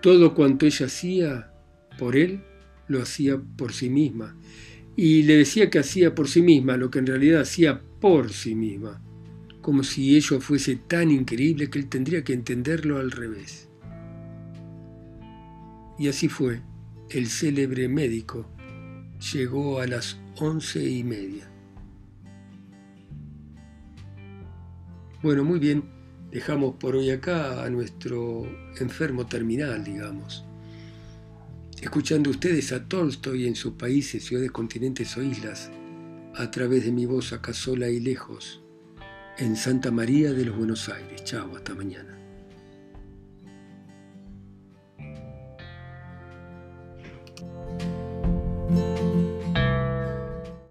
Todo 0.00 0.32
cuanto 0.34 0.64
ella 0.64 0.86
hacía 0.86 1.52
por 1.98 2.16
él, 2.16 2.40
lo 2.86 3.02
hacía 3.02 3.38
por 3.58 3.74
sí 3.74 3.90
misma. 3.90 4.34
Y 4.96 5.24
le 5.24 5.36
decía 5.36 5.68
que 5.68 5.78
hacía 5.78 6.14
por 6.14 6.28
sí 6.28 6.40
misma 6.40 6.78
lo 6.78 6.90
que 6.90 7.00
en 7.00 7.06
realidad 7.06 7.42
hacía 7.42 7.82
por 8.00 8.32
sí 8.32 8.54
misma, 8.54 9.02
como 9.60 9.82
si 9.82 10.16
ello 10.16 10.40
fuese 10.40 10.76
tan 10.76 11.10
increíble 11.10 11.68
que 11.68 11.80
él 11.80 11.90
tendría 11.90 12.24
que 12.24 12.32
entenderlo 12.32 12.96
al 12.96 13.10
revés. 13.10 13.68
Y 15.98 16.08
así 16.08 16.30
fue. 16.30 16.62
El 17.10 17.26
célebre 17.26 17.90
médico 17.90 18.48
llegó 19.34 19.80
a 19.80 19.86
las 19.86 20.18
once 20.38 20.82
y 20.82 21.04
media. 21.04 21.57
Bueno, 25.20 25.42
muy 25.42 25.58
bien, 25.58 25.82
dejamos 26.30 26.76
por 26.76 26.94
hoy 26.94 27.10
acá 27.10 27.64
a 27.64 27.70
nuestro 27.70 28.46
enfermo 28.78 29.26
terminal, 29.26 29.82
digamos. 29.82 30.44
Escuchando 31.82 32.30
ustedes 32.30 32.72
a 32.72 32.88
Tolstoy 32.88 33.48
en 33.48 33.56
sus 33.56 33.72
países, 33.72 34.24
ciudades, 34.24 34.52
continentes 34.52 35.16
o 35.16 35.22
islas, 35.22 35.72
a 36.36 36.50
través 36.52 36.84
de 36.84 36.92
mi 36.92 37.04
voz 37.04 37.32
acá 37.32 37.52
sola 37.52 37.88
y 37.88 37.98
lejos, 37.98 38.62
en 39.38 39.56
Santa 39.56 39.90
María 39.90 40.32
de 40.32 40.44
los 40.44 40.56
Buenos 40.56 40.88
Aires. 40.88 41.24
Chao, 41.24 41.56
hasta 41.56 41.74
mañana. 41.74 42.17